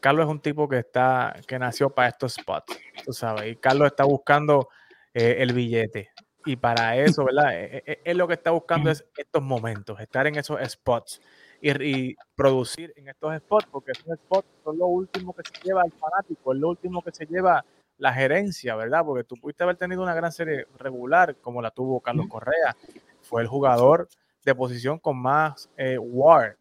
Carlos 0.00 0.26
es 0.26 0.30
un 0.30 0.40
tipo 0.40 0.68
que 0.68 0.78
está, 0.78 1.36
que 1.46 1.58
nació 1.58 1.90
para 1.90 2.08
estos 2.08 2.34
spots, 2.34 2.78
tú 3.04 3.12
sabes, 3.12 3.52
y 3.52 3.56
Carlos 3.56 3.86
está 3.86 4.04
buscando 4.04 4.68
eh, 5.14 5.36
el 5.38 5.52
billete. 5.52 6.10
Y 6.46 6.56
para 6.56 6.96
eso, 6.96 7.24
¿verdad? 7.24 7.52
Él 7.52 8.16
lo 8.16 8.26
que 8.26 8.32
está 8.34 8.50
buscando 8.50 8.90
es 8.90 9.04
estos 9.14 9.42
momentos, 9.42 10.00
estar 10.00 10.26
en 10.26 10.36
esos 10.36 10.58
spots 10.70 11.20
y, 11.60 11.70
y, 11.70 12.16
producir 12.34 12.94
en 12.96 13.08
estos 13.08 13.36
spots, 13.36 13.66
porque 13.70 13.92
esos 13.92 14.16
spots 14.16 14.48
son 14.64 14.78
lo 14.78 14.86
último 14.86 15.34
que 15.34 15.42
se 15.42 15.62
lleva 15.62 15.82
el 15.84 15.92
fanático, 15.92 16.54
es 16.54 16.58
lo 16.58 16.70
último 16.70 17.02
que 17.02 17.12
se 17.12 17.26
lleva 17.26 17.62
la 18.00 18.14
gerencia, 18.14 18.74
¿verdad? 18.74 19.04
Porque 19.04 19.24
tú 19.24 19.36
pudiste 19.36 19.62
haber 19.62 19.76
tenido 19.76 20.02
una 20.02 20.14
gran 20.14 20.32
serie 20.32 20.66
regular 20.78 21.36
como 21.36 21.60
la 21.60 21.70
tuvo 21.70 22.00
Carlos 22.00 22.26
Correa, 22.28 22.74
fue 23.20 23.42
el 23.42 23.48
jugador 23.48 24.08
de 24.42 24.54
posición 24.54 24.98
con 24.98 25.18
más 25.18 25.68
eh, 25.76 25.98
WAR, 25.98 26.56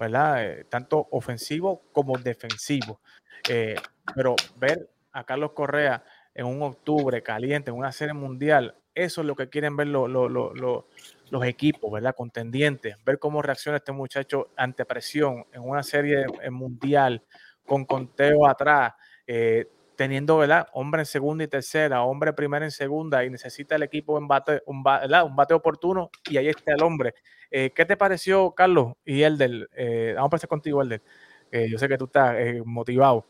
¿verdad? 0.00 0.44
Eh, 0.44 0.64
tanto 0.64 1.06
ofensivo 1.10 1.82
como 1.92 2.16
defensivo. 2.16 3.00
Eh, 3.48 3.76
pero 4.14 4.34
ver 4.56 4.88
a 5.12 5.24
Carlos 5.24 5.52
Correa 5.52 6.02
en 6.34 6.46
un 6.46 6.62
octubre 6.62 7.22
caliente, 7.22 7.70
en 7.70 7.76
una 7.76 7.92
serie 7.92 8.14
mundial, 8.14 8.74
eso 8.94 9.20
es 9.20 9.26
lo 9.26 9.36
que 9.36 9.50
quieren 9.50 9.76
ver 9.76 9.88
lo, 9.88 10.08
lo, 10.08 10.28
lo, 10.28 10.88
los 11.30 11.44
equipos, 11.44 11.92
¿verdad? 11.92 12.14
Contendientes, 12.16 12.96
ver 13.04 13.18
cómo 13.18 13.42
reacciona 13.42 13.76
este 13.76 13.92
muchacho 13.92 14.48
ante 14.56 14.86
presión 14.86 15.44
en 15.52 15.62
una 15.62 15.82
serie 15.82 16.24
mundial 16.50 17.22
con 17.66 17.84
conteo 17.84 18.46
atrás, 18.46 18.94
eh, 19.26 19.68
teniendo, 20.00 20.38
¿verdad? 20.38 20.66
Hombre 20.72 21.02
en 21.02 21.06
segunda 21.06 21.44
y 21.44 21.46
tercera, 21.46 22.04
hombre 22.04 22.32
primera 22.32 22.64
en 22.64 22.70
segunda 22.70 23.22
y 23.22 23.28
necesita 23.28 23.76
el 23.76 23.82
equipo 23.82 24.16
en 24.16 24.26
bate, 24.26 24.62
un, 24.64 24.82
¿verdad? 24.82 25.26
un 25.26 25.36
bate 25.36 25.52
oportuno 25.52 26.10
y 26.30 26.38
ahí 26.38 26.48
está 26.48 26.72
el 26.72 26.82
hombre. 26.82 27.12
Eh, 27.50 27.70
¿Qué 27.76 27.84
te 27.84 27.98
pareció, 27.98 28.52
Carlos 28.52 28.94
y 29.04 29.20
Elder? 29.20 29.68
Eh, 29.76 30.12
vamos 30.16 30.28
a 30.28 30.36
empezar 30.36 30.48
contigo, 30.48 30.80
Elder. 30.80 31.02
yo 31.68 31.78
sé 31.78 31.86
que 31.86 31.98
tú 31.98 32.06
estás 32.06 32.34
motivado. 32.64 33.26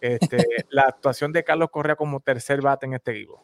Este, 0.00 0.38
la 0.70 0.84
actuación 0.84 1.30
de 1.30 1.44
Carlos 1.44 1.68
Correa 1.70 1.94
como 1.94 2.20
tercer 2.20 2.62
bate 2.62 2.86
en 2.86 2.94
este 2.94 3.10
equipo. 3.10 3.42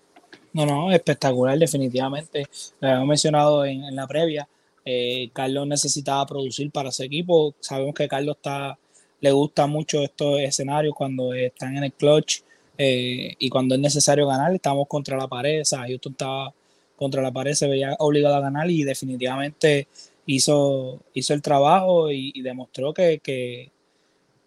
No, 0.55 0.65
no, 0.65 0.91
espectacular, 0.91 1.59
definitivamente. 1.59 2.47
Lo 2.81 2.89
habíamos 2.89 3.09
mencionado 3.09 3.63
en, 3.67 3.85
en 3.85 3.95
la 3.95 4.07
previa. 4.07 4.49
Eh, 4.87 5.29
Carlos 5.35 5.67
necesitaba 5.67 6.25
producir 6.25 6.71
para 6.71 6.91
su 6.93 7.03
equipo. 7.03 7.55
Sabemos 7.61 7.93
que 7.95 8.09
Carlos 8.09 8.37
está, 8.37 8.79
le 9.21 9.33
gusta 9.33 9.67
mucho 9.67 10.03
estos 10.03 10.41
escenarios 10.41 10.95
cuando 10.95 11.35
están 11.35 11.77
en 11.77 11.85
el 11.85 11.93
clutch 11.93 12.41
eh, 12.83 13.35
y 13.39 13.51
cuando 13.51 13.75
es 13.75 13.81
necesario 13.83 14.27
ganar. 14.27 14.55
Estamos 14.55 14.89
contra 14.89 15.15
la 15.19 15.29
pared. 15.29 15.61
O 15.61 15.65
sea, 15.67 15.81
Houston 15.81 16.13
estaba 16.13 16.55
contra 16.97 17.21
la 17.21 17.31
pared, 17.31 17.53
se 17.53 17.69
veía 17.69 17.95
obligado 17.99 18.37
a 18.37 18.41
ganar 18.41 18.71
y 18.71 18.85
definitivamente 18.85 19.87
hizo, 20.25 20.99
hizo 21.13 21.35
el 21.35 21.43
trabajo 21.43 22.11
y, 22.11 22.33
y 22.35 22.41
demostró 22.41 22.95
que, 22.95 23.19
que, 23.19 23.71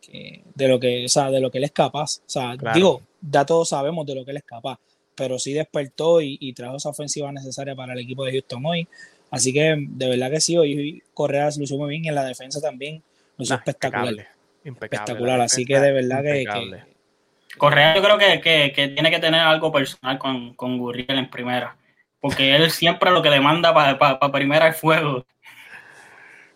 que, 0.02 0.42
de 0.56 0.68
lo 0.68 0.80
que, 0.80 1.06
o 1.06 1.10
sea, 1.10 1.30
de 1.30 1.40
lo 1.40 1.52
que 1.52 1.60
él 1.60 1.66
es 1.66 1.72
capaz. 1.72 2.22
O 2.26 2.30
sea, 2.30 2.58
claro. 2.58 2.76
digo, 2.76 3.02
ya 3.22 3.46
todos 3.46 3.70
sabemos 3.70 4.04
de 4.08 4.16
lo 4.16 4.26
que 4.26 4.32
él 4.32 4.38
es 4.38 4.44
capaz 4.44 4.80
pero 5.16 5.38
sí 5.38 5.54
despertó 5.54 6.22
y, 6.22 6.40
y, 6.42 6.54
trajo 6.54 6.78
esa 6.78 6.90
ofensiva 6.90 7.32
necesaria 7.32 7.76
para 7.76 7.94
el 7.94 8.00
equipo 8.00 8.26
de 8.26 8.32
Houston 8.32 8.66
hoy. 8.66 8.88
Así 9.30 9.54
que 9.54 9.76
de 9.78 10.10
verdad 10.10 10.32
que 10.32 10.42
sí, 10.42 10.58
hoy 10.58 11.04
Correa 11.14 11.52
se 11.52 11.60
lució 11.60 11.78
muy 11.78 11.90
bien 11.90 12.06
y 12.06 12.08
en 12.08 12.16
la 12.16 12.26
defensa 12.26 12.60
también 12.60 13.04
lo 13.38 13.44
hizo 13.44 13.54
nah, 13.54 13.60
espectacular. 13.60 14.08
Impecable, 14.08 14.28
impecable 14.66 15.04
espectacular, 15.04 15.42
así 15.42 15.66
que 15.66 15.80
de 15.80 15.92
verdad 15.92 16.24
que, 16.24 16.46
que, 16.46 16.93
Correa 17.58 17.96
yo 17.96 18.02
creo 18.02 18.18
que, 18.18 18.42
que, 18.42 18.74
que, 18.74 18.88
tiene 18.90 19.12
que 19.12 19.20
tener 19.20 19.42
algo 19.42 19.72
personal 19.72 20.18
con, 20.18 20.54
con 20.56 20.78
Gurriel 20.78 21.18
en 21.18 21.30
primera, 21.30 21.76
porque 22.20 22.56
él 22.56 22.72
siempre 22.72 23.12
lo 23.12 23.22
que 23.22 23.30
le 23.30 23.40
manda 23.40 23.74
para 23.74 23.98
pa, 23.98 24.20
pa 24.20 24.32
primera 24.32 24.68
es 24.68 24.78
fuego. 24.78 25.26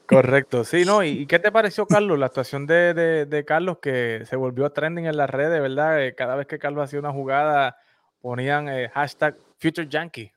Correcto, 0.08 0.64
sí, 0.64 0.86
¿no? 0.86 1.04
¿Y 1.04 1.28
qué 1.28 1.38
te 1.38 1.52
pareció, 1.52 1.86
Carlos, 1.86 2.18
la 2.18 2.28
actuación 2.28 2.66
de, 2.66 2.94
de, 2.94 3.26
de 3.26 3.46
Carlos 3.46 3.80
que 3.82 4.24
se 4.26 4.38
volvió 4.38 4.70
trending 4.72 5.06
en 5.06 5.18
las 5.18 5.30
redes, 5.30 5.62
¿verdad? 5.62 6.00
Cada 6.16 6.36
vez 6.36 6.48
que 6.48 6.60
Carlos 6.60 6.86
hacía 6.86 7.00
una 7.00 7.12
jugada 7.12 7.76
ponían 8.22 8.70
eh, 8.70 8.90
hashtag 8.94 9.36
Future 9.60 9.88
Yankee. 9.88 10.32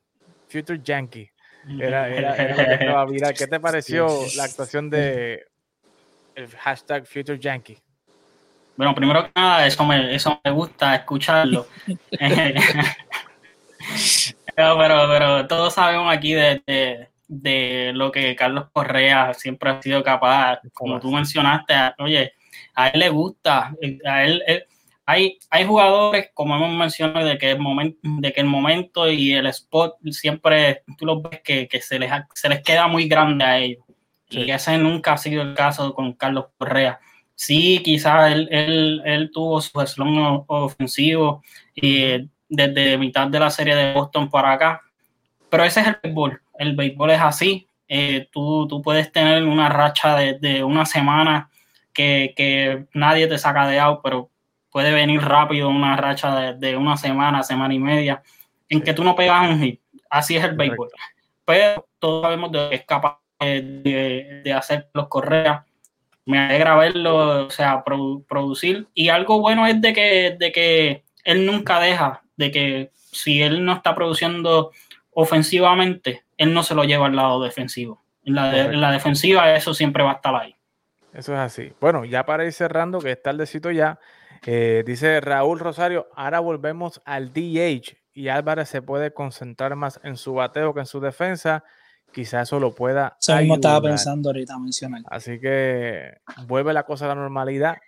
Future 0.49 0.81
Yankee. 0.83 1.31
Era, 1.79 2.09
era, 2.09 2.35
era, 2.37 2.57
lo 2.57 2.65
que 2.65 2.75
estaba 2.75 3.05
viral. 3.07 3.35
¿Qué 3.35 3.47
te 3.47 3.61
pareció 3.61 4.09
la 4.37 4.45
actuación 4.45 4.91
de 4.91 5.47
el 6.35 6.49
hashtag 6.57 7.07
Future 7.07 7.39
Yankee? 7.39 7.79
Bueno, 8.77 8.95
primero 8.95 9.25
que 9.25 9.31
nada, 9.35 9.67
eso 9.67 9.85
me, 9.85 10.15
eso 10.15 10.41
me 10.45 10.51
gusta 10.51 10.95
escucharlo. 10.95 11.67
pero, 14.57 14.79
pero, 14.79 15.09
pero, 15.09 15.47
todos 15.47 15.75
sabemos 15.75 16.13
aquí 16.13 16.33
de, 16.33 16.63
de, 16.67 17.09
de, 17.29 17.93
lo 17.95 18.11
que 18.11 18.35
Carlos 18.37 18.69
Correa 18.73 19.35
siempre 19.35 19.71
ha 19.71 19.83
sido 19.83 20.03
capaz. 20.03 20.61
Como 20.73 20.99
tú 20.99 21.11
mencionaste, 21.11 21.75
oye, 21.99 22.33
a 22.75 22.89
él 22.89 23.01
le 23.01 23.09
gusta, 23.11 23.75
a 24.07 24.25
él, 24.25 24.43
él 24.47 24.65
hay, 25.11 25.39
hay 25.51 25.67
jugadores, 25.67 26.31
como 26.35 26.55
hemos 26.55 26.71
mencionado, 26.71 27.27
de 27.27 27.37
que, 27.37 27.51
el 27.51 27.59
momento, 27.59 27.99
de 28.03 28.33
que 28.33 28.41
el 28.41 28.47
momento 28.47 29.11
y 29.11 29.33
el 29.33 29.47
spot 29.47 29.97
siempre 30.13 30.85
tú 30.97 31.05
los 31.05 31.21
ves 31.21 31.41
que, 31.43 31.67
que 31.67 31.81
se, 31.81 31.99
les, 31.99 32.13
se 32.33 32.49
les 32.49 32.63
queda 32.63 32.87
muy 32.87 33.09
grande 33.09 33.45
a 33.45 33.59
ellos. 33.59 33.85
Sí. 34.29 34.43
Y 34.43 34.51
ese 34.53 34.79
nunca 34.79 35.15
ha 35.15 35.19
sido 35.19 35.43
el 35.43 35.55
caso 35.55 35.93
con 35.95 36.13
Carlos 36.13 36.47
Correa. 36.57 37.01
Sí, 37.41 37.81
quizás 37.83 38.33
él, 38.33 38.49
él, 38.51 39.01
él 39.03 39.31
tuvo 39.33 39.63
su 39.63 39.81
eslón 39.81 40.45
ofensivo 40.47 41.43
y 41.75 42.29
desde 42.47 42.99
mitad 42.99 43.29
de 43.29 43.41
la 43.41 43.49
serie 43.49 43.75
de 43.75 43.95
Boston 43.95 44.29
para 44.29 44.53
acá. 44.53 44.83
Pero 45.49 45.65
ese 45.65 45.81
es 45.81 45.87
el 45.87 45.97
béisbol. 46.03 46.43
El 46.59 46.77
béisbol 46.77 47.13
es 47.13 47.21
así. 47.23 47.67
Eh, 47.89 48.29
tú, 48.31 48.69
tú 48.69 48.83
puedes 48.83 49.11
tener 49.11 49.43
una 49.45 49.71
racha 49.71 50.17
de, 50.17 50.39
de 50.39 50.63
una 50.63 50.85
semana 50.85 51.49
que, 51.95 52.35
que 52.37 52.85
nadie 52.93 53.27
te 53.27 53.39
saca 53.39 53.67
de 53.69 53.79
out, 53.79 54.01
pero 54.05 54.29
puede 54.71 54.93
venir 54.93 55.23
rápido 55.23 55.71
una 55.71 55.97
racha 55.97 56.39
de, 56.39 56.55
de, 56.59 56.77
una 56.77 56.99
semana, 56.99 57.43
semana 57.43 57.73
y 57.73 57.79
media, 57.79 58.23
en 58.69 58.81
sí. 58.81 58.85
que 58.85 58.93
tú 58.93 59.03
no 59.03 59.17
pegas 59.17 59.49
un 59.49 59.63
hit. 59.63 59.81
Así 60.11 60.37
es 60.37 60.45
el 60.45 60.57
béisbol. 60.57 60.91
Pero 61.47 61.87
todos 61.99 62.21
sabemos 62.21 62.53
de 62.53 62.69
que 62.69 62.75
es 62.75 62.85
capaz 62.85 63.19
de, 63.41 64.43
de, 64.45 64.53
hacer 64.53 64.91
los 64.93 65.09
correas. 65.09 65.63
Me 66.27 66.39
alegra 66.39 66.77
verlo, 66.77 67.47
o 67.47 67.51
sea, 67.51 67.83
produ 67.85 68.25
producir. 68.25 68.89
Y 68.95 69.09
algo 69.09 69.41
bueno 69.41 69.67
es 69.67 69.81
de 69.81 69.93
que, 69.93 70.37
de 70.39 70.53
que 70.53 71.05
él 71.25 71.47
nunca 71.47 71.81
deja, 71.81 72.23
de 72.37 72.51
que 72.51 72.91
si 72.95 73.43
él 73.43 73.65
no 73.65 73.75
está 73.75 73.95
produciendo 73.95 74.71
ofensivamente, 75.13 76.25
él 76.37 76.55
no 76.55 76.63
se 76.63 76.75
lo 76.75 76.85
lleva 76.85 77.07
al 77.07 77.17
lado 77.17 77.43
defensivo. 77.43 78.03
En 78.25 78.35
la, 78.35 78.51
de, 78.51 78.61
en 78.61 78.81
la 78.81 78.93
defensiva 78.93 79.55
eso 79.55 79.75
siempre 79.75 80.03
va 80.03 80.13
a 80.13 80.15
estar 80.15 80.35
ahí. 80.35 80.55
Eso 81.13 81.33
es 81.33 81.39
así. 81.41 81.73
Bueno, 81.81 82.05
ya 82.05 82.25
para 82.25 82.45
ir 82.45 82.53
cerrando, 82.53 83.01
que 83.01 83.13
es 83.13 83.23
tardecito 83.23 83.71
ya, 83.71 83.99
eh, 84.47 84.83
dice 84.87 85.21
Raúl 85.21 85.59
Rosario, 85.59 86.09
ahora 86.15 86.41
volvemos 86.41 87.03
al 87.05 87.33
DH 87.33 87.97
y 88.15 88.29
Álvarez 88.29 88.69
se 88.69 88.83
puede 88.83 89.13
concentrar 89.13 89.75
más 89.77 90.01
en 90.03 90.17
su 90.17 90.35
bateo 90.35 90.73
que 90.73 90.81
en 90.81 90.87
su 90.87 91.01
defensa. 91.01 91.65
Quizás 92.13 92.49
eso 92.49 92.59
lo 92.59 92.75
pueda. 92.75 93.17
Eso 93.21 93.37
mismo 93.37 93.55
estaba 93.55 93.81
pensando 93.83 94.31
ahorita 94.31 94.59
mencionar. 94.59 95.03
Así 95.07 95.39
que 95.41 96.19
vuelve 96.47 96.73
la 96.73 96.85
cosa 96.85 97.05
a 97.05 97.09
la 97.09 97.15
normalidad 97.15 97.79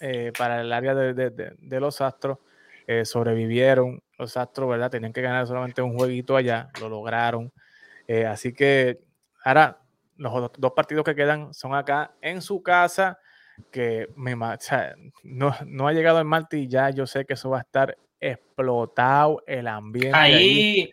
eh, 0.00 0.32
para 0.36 0.60
el 0.60 0.72
área 0.72 0.94
de, 0.94 1.14
de, 1.14 1.30
de, 1.30 1.52
de 1.58 1.80
los 1.80 2.00
Astros. 2.00 2.38
Eh, 2.86 3.04
sobrevivieron 3.04 4.02
los 4.18 4.36
Astros, 4.36 4.68
¿verdad? 4.68 4.90
Tenían 4.90 5.12
que 5.12 5.20
ganar 5.20 5.46
solamente 5.46 5.82
un 5.82 5.96
jueguito 5.96 6.36
allá, 6.36 6.70
lo 6.80 6.88
lograron. 6.88 7.52
Eh, 8.06 8.26
así 8.26 8.52
que 8.52 9.00
ahora 9.44 9.78
los 10.16 10.50
dos 10.56 10.72
partidos 10.72 11.04
que 11.04 11.14
quedan 11.14 11.52
son 11.52 11.74
acá 11.74 12.14
en 12.20 12.40
su 12.40 12.62
casa 12.62 13.18
que 13.70 14.08
me, 14.16 14.34
o 14.34 14.56
sea, 14.60 14.94
no, 15.22 15.54
no, 15.66 15.88
ha 15.88 15.92
llegado 15.92 16.18
el 16.18 16.24
Marte 16.26 16.58
y 16.58 16.68
ya 16.68 16.90
yo 16.90 17.06
sé 17.06 17.24
que 17.24 17.34
eso 17.34 17.50
va 17.50 17.58
a 17.58 17.62
estar 17.62 17.96
explotado 18.32 19.42
el 19.46 19.66
ambiente. 19.66 20.16
Ahí, 20.16 20.90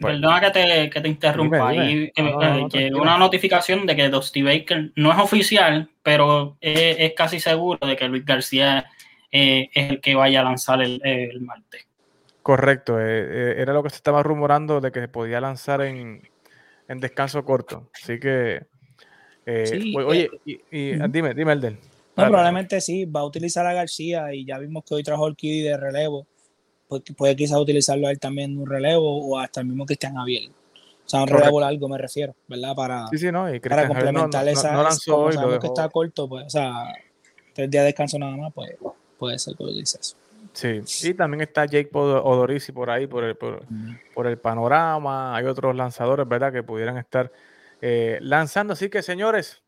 perdona 0.00 0.40
que 0.40 0.50
te, 0.50 0.90
que 0.90 1.00
te 1.00 1.08
interrumpa. 1.08 1.68
Ahí 1.68 2.10
llegó 2.72 3.02
una 3.02 3.18
notificación 3.18 3.86
de 3.86 3.96
que 3.96 4.08
Dusty 4.08 4.42
Baker 4.42 4.92
no 4.96 5.12
es 5.12 5.18
oficial, 5.18 5.88
pero 6.02 6.56
es, 6.60 7.12
casi 7.14 7.40
seguro 7.40 7.86
de 7.86 7.96
que 7.96 8.08
Luis 8.08 8.24
García 8.24 8.86
eh, 9.30 9.68
es 9.72 9.90
el 9.90 10.00
que 10.00 10.14
vaya 10.14 10.40
a 10.40 10.44
lanzar 10.44 10.82
el, 10.82 11.00
el 11.04 11.40
martes. 11.40 11.86
Correcto, 12.42 13.00
eh, 13.00 13.04
eh, 13.08 13.54
era 13.58 13.72
lo 13.72 13.82
que 13.82 13.90
se 13.90 13.96
estaba 13.96 14.22
rumorando 14.22 14.80
de 14.80 14.92
que 14.92 15.00
se 15.00 15.08
podía 15.08 15.40
lanzar 15.40 15.80
en, 15.80 16.22
en 16.86 17.00
descanso 17.00 17.44
corto. 17.44 17.90
Así 17.92 18.20
que, 18.20 18.66
oye, 19.96 20.30
y, 20.44 20.92
dime, 21.08 21.34
dime 21.34 21.52
el 21.52 21.60
del. 21.60 21.78
No, 22.16 22.24
probablemente 22.24 22.80
sí, 22.80 23.04
va 23.04 23.20
a 23.20 23.24
utilizar 23.24 23.66
a 23.66 23.74
García 23.74 24.32
y 24.32 24.46
ya 24.46 24.58
vimos 24.58 24.84
que 24.84 24.94
hoy 24.94 25.02
trajo 25.02 25.26
el 25.26 25.36
Kiddy 25.36 25.62
de 25.62 25.76
relevo. 25.76 26.26
Pues, 26.88 27.02
puede 27.16 27.34
quizás 27.34 27.58
utilizarlo 27.58 28.06
a 28.06 28.10
él 28.10 28.18
también 28.18 28.52
en 28.52 28.58
un 28.58 28.66
relevo 28.66 29.26
o 29.26 29.38
hasta 29.38 29.60
el 29.60 29.66
mismo 29.66 29.86
Cristian 29.86 30.14
Javier. 30.14 30.50
O 30.50 31.08
sea, 31.08 31.22
un 31.22 31.28
relevo 31.28 31.60
largo 31.60 31.88
me 31.88 31.98
refiero, 31.98 32.34
¿verdad? 32.48 32.74
Para, 32.74 33.06
sí, 33.08 33.18
sí, 33.18 33.30
no, 33.30 33.52
y 33.52 33.60
para 33.60 33.86
complementar 33.86 34.46
esa. 34.48 34.72
No, 34.72 34.82
lanzó 34.82 35.16
hoy, 35.18 35.36
que 35.60 35.66
está 35.68 35.88
corto, 35.88 36.28
pues, 36.28 36.46
o 36.46 36.50
sea, 36.50 36.92
tres 37.52 37.70
días 37.70 37.82
de 37.82 37.86
descanso 37.86 38.18
nada 38.18 38.36
más, 38.36 38.52
pues 38.52 38.74
puede 39.16 39.38
ser 39.38 39.54
que 39.56 39.62
lo 39.62 39.70
utilice 39.70 39.98
eso. 40.00 40.16
Sí, 40.52 40.80
y 41.08 41.14
también 41.14 41.42
está 41.42 41.66
Jake 41.66 41.90
Odorizzi 41.92 42.72
por 42.72 42.88
ahí, 42.88 43.06
por 43.06 43.24
el, 43.24 43.36
por, 43.36 44.26
el 44.26 44.38
panorama. 44.38 45.36
Hay 45.36 45.44
otros 45.44 45.76
lanzadores, 45.76 46.26
¿verdad?, 46.26 46.50
que 46.50 46.62
pudieran 46.62 46.96
estar 46.96 47.30
eh, 47.82 48.18
lanzando. 48.22 48.72
Así 48.72 48.88
que, 48.88 49.02
señores, 49.02 49.62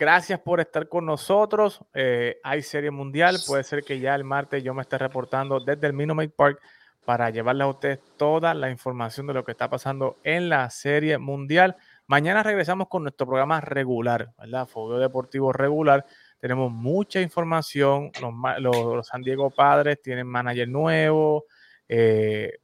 Gracias 0.00 0.40
por 0.40 0.60
estar 0.60 0.88
con 0.88 1.04
nosotros. 1.04 1.84
Eh, 1.92 2.38
hay 2.42 2.62
serie 2.62 2.90
mundial. 2.90 3.36
Puede 3.46 3.64
ser 3.64 3.82
que 3.82 4.00
ya 4.00 4.14
el 4.14 4.24
martes 4.24 4.64
yo 4.64 4.72
me 4.72 4.80
esté 4.80 4.96
reportando 4.96 5.60
desde 5.60 5.88
el 5.88 5.92
Minute 5.92 6.30
Park 6.30 6.58
para 7.04 7.28
llevarles 7.28 7.66
a 7.66 7.68
ustedes 7.68 8.00
toda 8.16 8.54
la 8.54 8.70
información 8.70 9.26
de 9.26 9.34
lo 9.34 9.44
que 9.44 9.52
está 9.52 9.68
pasando 9.68 10.16
en 10.24 10.48
la 10.48 10.70
serie 10.70 11.18
mundial. 11.18 11.76
Mañana 12.06 12.42
regresamos 12.42 12.88
con 12.88 13.02
nuestro 13.02 13.26
programa 13.26 13.60
regular, 13.60 14.32
¿verdad? 14.38 14.66
Fútbol 14.66 15.00
deportivo 15.00 15.52
regular. 15.52 16.06
Tenemos 16.38 16.72
mucha 16.72 17.20
información. 17.20 18.10
Los, 18.58 19.06
San 19.06 19.20
Diego 19.20 19.50
Padres 19.50 20.00
tienen 20.00 20.26
manager 20.26 20.66
nuevo. 20.66 21.44
Eh, 21.86 22.54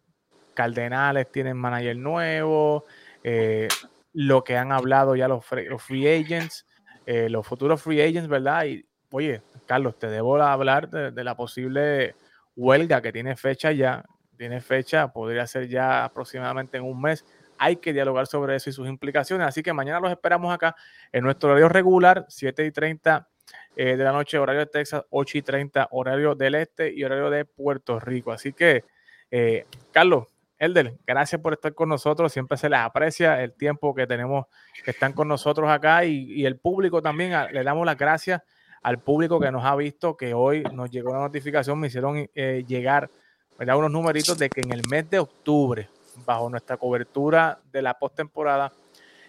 Cardenales 0.54 1.30
tienen 1.30 1.58
manager 1.58 1.98
nuevo. 1.98 2.86
Eh, 3.22 3.68
lo 4.14 4.42
que 4.42 4.56
han 4.56 4.72
hablado 4.72 5.16
ya 5.16 5.28
los 5.28 5.44
free 5.44 6.08
agents. 6.08 6.64
Eh, 7.06 7.30
los 7.30 7.46
futuros 7.46 7.80
free 7.80 8.02
agents, 8.02 8.28
¿verdad? 8.28 8.66
Y 8.66 8.84
oye, 9.10 9.40
Carlos, 9.66 9.98
te 9.98 10.08
debo 10.08 10.42
hablar 10.42 10.90
de, 10.90 11.24
la 11.24 11.36
posible 11.36 12.16
huelga 12.56 13.00
que 13.00 13.12
tiene 13.12 13.36
fecha 13.36 13.72
ya. 13.72 14.04
Tiene 14.36 14.60
fecha, 14.60 15.12
podría 15.12 15.46
ser 15.46 15.68
ya 15.68 16.04
aproximadamente 16.04 16.76
en 16.76 16.84
un 16.84 17.00
mes. 17.00 17.24
Hay 17.58 17.76
que 17.76 17.94
dialogar 17.94 18.26
sobre 18.26 18.56
eso 18.56 18.68
y 18.68 18.72
sus 18.72 18.86
implicaciones. 18.86 19.46
Así 19.46 19.62
que 19.62 19.72
mañana 19.72 20.00
los 20.00 20.10
esperamos 20.10 20.52
acá 20.52 20.76
en 21.10 21.24
nuestro 21.24 21.50
horario 21.50 21.70
regular, 21.70 22.26
7 22.28 22.66
y 22.66 22.70
30 22.70 23.28
eh, 23.76 23.96
de 23.96 24.04
la 24.04 24.12
noche, 24.12 24.38
horario 24.38 24.60
de 24.60 24.66
Texas, 24.66 25.04
8 25.08 25.38
y 25.38 25.42
30, 25.42 25.88
horario 25.92 26.34
del 26.34 26.56
este 26.56 26.92
y 26.92 27.02
horario 27.04 27.30
de 27.30 27.46
Puerto 27.46 27.98
Rico. 27.98 28.32
Así 28.32 28.52
que, 28.52 28.84
eh, 29.30 29.64
Carlos, 29.90 30.26
Elder, 30.58 30.96
gracias 31.06 31.40
por 31.40 31.52
estar 31.52 31.74
con 31.74 31.88
nosotros. 31.88 32.32
Siempre 32.32 32.56
se 32.56 32.68
les 32.68 32.78
aprecia 32.78 33.42
el 33.42 33.52
tiempo 33.52 33.94
que 33.94 34.06
tenemos, 34.06 34.46
que 34.84 34.90
están 34.90 35.12
con 35.12 35.28
nosotros 35.28 35.68
acá 35.68 36.04
y, 36.04 36.46
el 36.46 36.58
público 36.58 37.02
también. 37.02 37.32
le 37.52 37.62
damos 37.62 37.84
las 37.84 37.96
gracias 37.96 38.42
al 38.82 38.98
público 39.00 39.40
que 39.40 39.50
nos 39.50 39.64
ha 39.64 39.74
visto, 39.76 40.16
que 40.16 40.32
hoy 40.32 40.62
nos 40.72 40.90
llegó 40.90 41.12
la 41.12 41.18
notificación, 41.20 41.78
me 41.78 41.88
hicieron 41.88 42.28
eh, 42.34 42.64
llegar 42.66 43.10
¿verdad? 43.58 43.76
unos 43.76 43.90
numeritos 43.90 44.38
de 44.38 44.48
que 44.48 44.60
en 44.60 44.72
el 44.72 44.82
mes 44.88 45.10
de 45.10 45.18
octubre, 45.18 45.88
bajo 46.24 46.48
nuestra 46.48 46.76
cobertura 46.76 47.58
de 47.72 47.82
la 47.82 47.94
postemporada, 47.98 48.72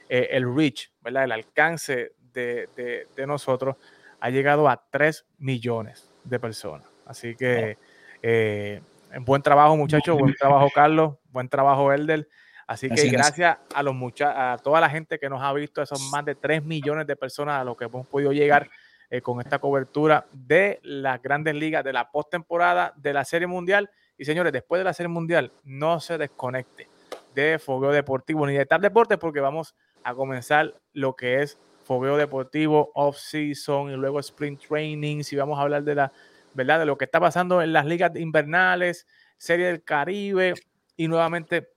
eh, 0.08 0.30
el 0.32 0.56
reach, 0.56 0.92
¿verdad? 1.02 1.26
el 1.26 1.32
alcance 1.32 2.14
de, 2.34 3.08
nosotros 3.26 3.76
ha 4.20 4.30
llegado 4.30 4.70
a 4.70 4.82
3 4.90 5.26
millones 5.40 6.10
de 6.24 6.40
personas. 6.40 6.88
Así 7.06 7.36
que... 7.36 7.78
Eh, 8.22 8.82
Buen 9.22 9.42
trabajo, 9.42 9.76
muchachos. 9.78 10.18
Buen 10.18 10.34
trabajo, 10.34 10.70
Carlos. 10.74 11.16
Buen 11.32 11.50
trabajo, 11.50 11.92
Elder. 11.92 12.28
Así 12.68 12.90
que 12.90 13.08
gracias 13.08 13.58
a 13.74 13.82
los 13.82 13.96
a 14.22 14.58
toda 14.62 14.82
la 14.82 14.90
gente 14.90 15.18
que 15.18 15.30
nos 15.30 15.42
ha 15.42 15.54
visto, 15.54 15.82
esos 15.82 16.12
más 16.12 16.26
de 16.26 16.36
3 16.36 16.66
millones 16.66 17.08
de 17.08 17.16
personas 17.16 17.62
a 17.62 17.64
los 17.64 17.78
que 17.78 17.86
hemos 17.86 18.06
podido 18.08 18.34
llegar 18.34 18.70
eh, 19.10 19.22
con 19.22 19.40
esta 19.40 19.60
cobertura 19.60 20.28
de 20.34 20.82
las 20.84 21.22
grandes 21.22 21.56
ligas, 21.56 21.82
de 21.86 21.94
la 21.94 22.12
postemporada, 22.12 22.94
de 22.98 23.14
la 23.14 23.24
Serie 23.24 23.48
Mundial. 23.48 23.90
Y 24.18 24.26
señores, 24.26 24.52
después 24.52 24.82
de 24.82 24.84
la 24.84 24.94
Serie 24.94 25.08
Mundial, 25.08 25.54
no 25.64 26.02
se 26.02 26.18
desconecte 26.18 26.90
de 27.34 27.58
Fogueo 27.58 27.92
Deportivo 27.92 28.46
ni 28.46 28.54
de 28.56 28.66
tal 28.66 28.82
deporte, 28.82 29.18
porque 29.18 29.40
vamos 29.40 29.76
a 30.04 30.14
comenzar 30.14 30.76
lo 30.92 31.16
que 31.16 31.42
es 31.42 31.58
Fogueo 31.86 32.18
Deportivo, 32.18 32.92
off-season 32.96 33.92
y 33.92 33.96
luego 33.96 34.20
sprint 34.20 34.68
training. 34.68 35.24
Si 35.24 35.38
vamos 35.38 35.58
a 35.58 35.62
hablar 35.62 35.84
de 35.84 35.96
la 35.96 36.12
¿verdad? 36.58 36.80
De 36.80 36.86
lo 36.88 36.98
que 36.98 37.06
está 37.06 37.20
pasando 37.20 37.62
en 37.62 37.72
las 37.72 37.86
ligas 37.86 38.16
invernales, 38.16 39.06
Serie 39.38 39.68
del 39.68 39.84
Caribe 39.84 40.56
y 40.98 41.08
nuevamente 41.08 41.70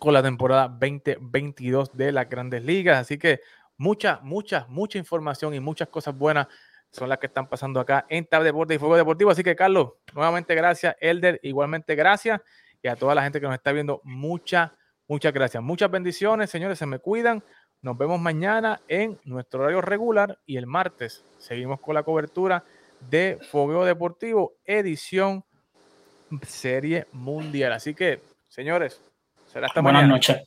con 0.00 0.12
la 0.12 0.22
temporada 0.22 0.66
2022 0.68 1.96
de 1.96 2.10
las 2.10 2.28
grandes 2.28 2.64
ligas. 2.64 2.98
Así 2.98 3.16
que 3.16 3.40
mucha, 3.76 4.18
mucha, 4.24 4.66
mucha 4.68 4.98
información 4.98 5.54
y 5.54 5.60
muchas 5.60 5.86
cosas 5.88 6.18
buenas 6.18 6.48
son 6.90 7.08
las 7.08 7.18
que 7.18 7.28
están 7.28 7.48
pasando 7.48 7.78
acá 7.78 8.06
en 8.08 8.26
Tab 8.26 8.42
Deporte 8.42 8.74
y 8.74 8.78
Fuego 8.78 8.96
Deportivo. 8.96 9.30
Así 9.30 9.44
que, 9.44 9.54
Carlos, 9.54 9.92
nuevamente 10.12 10.52
gracias. 10.56 10.96
Elder, 11.00 11.38
igualmente 11.44 11.94
gracias. 11.94 12.40
Y 12.82 12.88
a 12.88 12.96
toda 12.96 13.14
la 13.14 13.22
gente 13.22 13.40
que 13.40 13.46
nos 13.46 13.54
está 13.54 13.70
viendo, 13.70 14.00
muchas, 14.02 14.72
muchas 15.06 15.32
gracias. 15.32 15.62
Muchas 15.62 15.92
bendiciones, 15.92 16.50
señores. 16.50 16.76
Se 16.76 16.86
me 16.86 16.98
cuidan. 16.98 17.44
Nos 17.82 17.96
vemos 17.96 18.20
mañana 18.20 18.80
en 18.88 19.20
nuestro 19.24 19.60
horario 19.60 19.80
regular 19.80 20.40
y 20.44 20.56
el 20.56 20.66
martes 20.66 21.24
seguimos 21.38 21.80
con 21.80 21.94
la 21.94 22.02
cobertura 22.02 22.64
de 23.00 23.38
Fogueo 23.50 23.84
Deportivo, 23.84 24.54
edición 24.64 25.44
Serie 26.46 27.06
Mundial. 27.12 27.72
Así 27.72 27.94
que, 27.94 28.20
señores, 28.48 29.00
será 29.52 29.66
hasta 29.68 29.80
Buenas 29.80 30.02
mañana. 30.02 30.14
noches. 30.14 30.42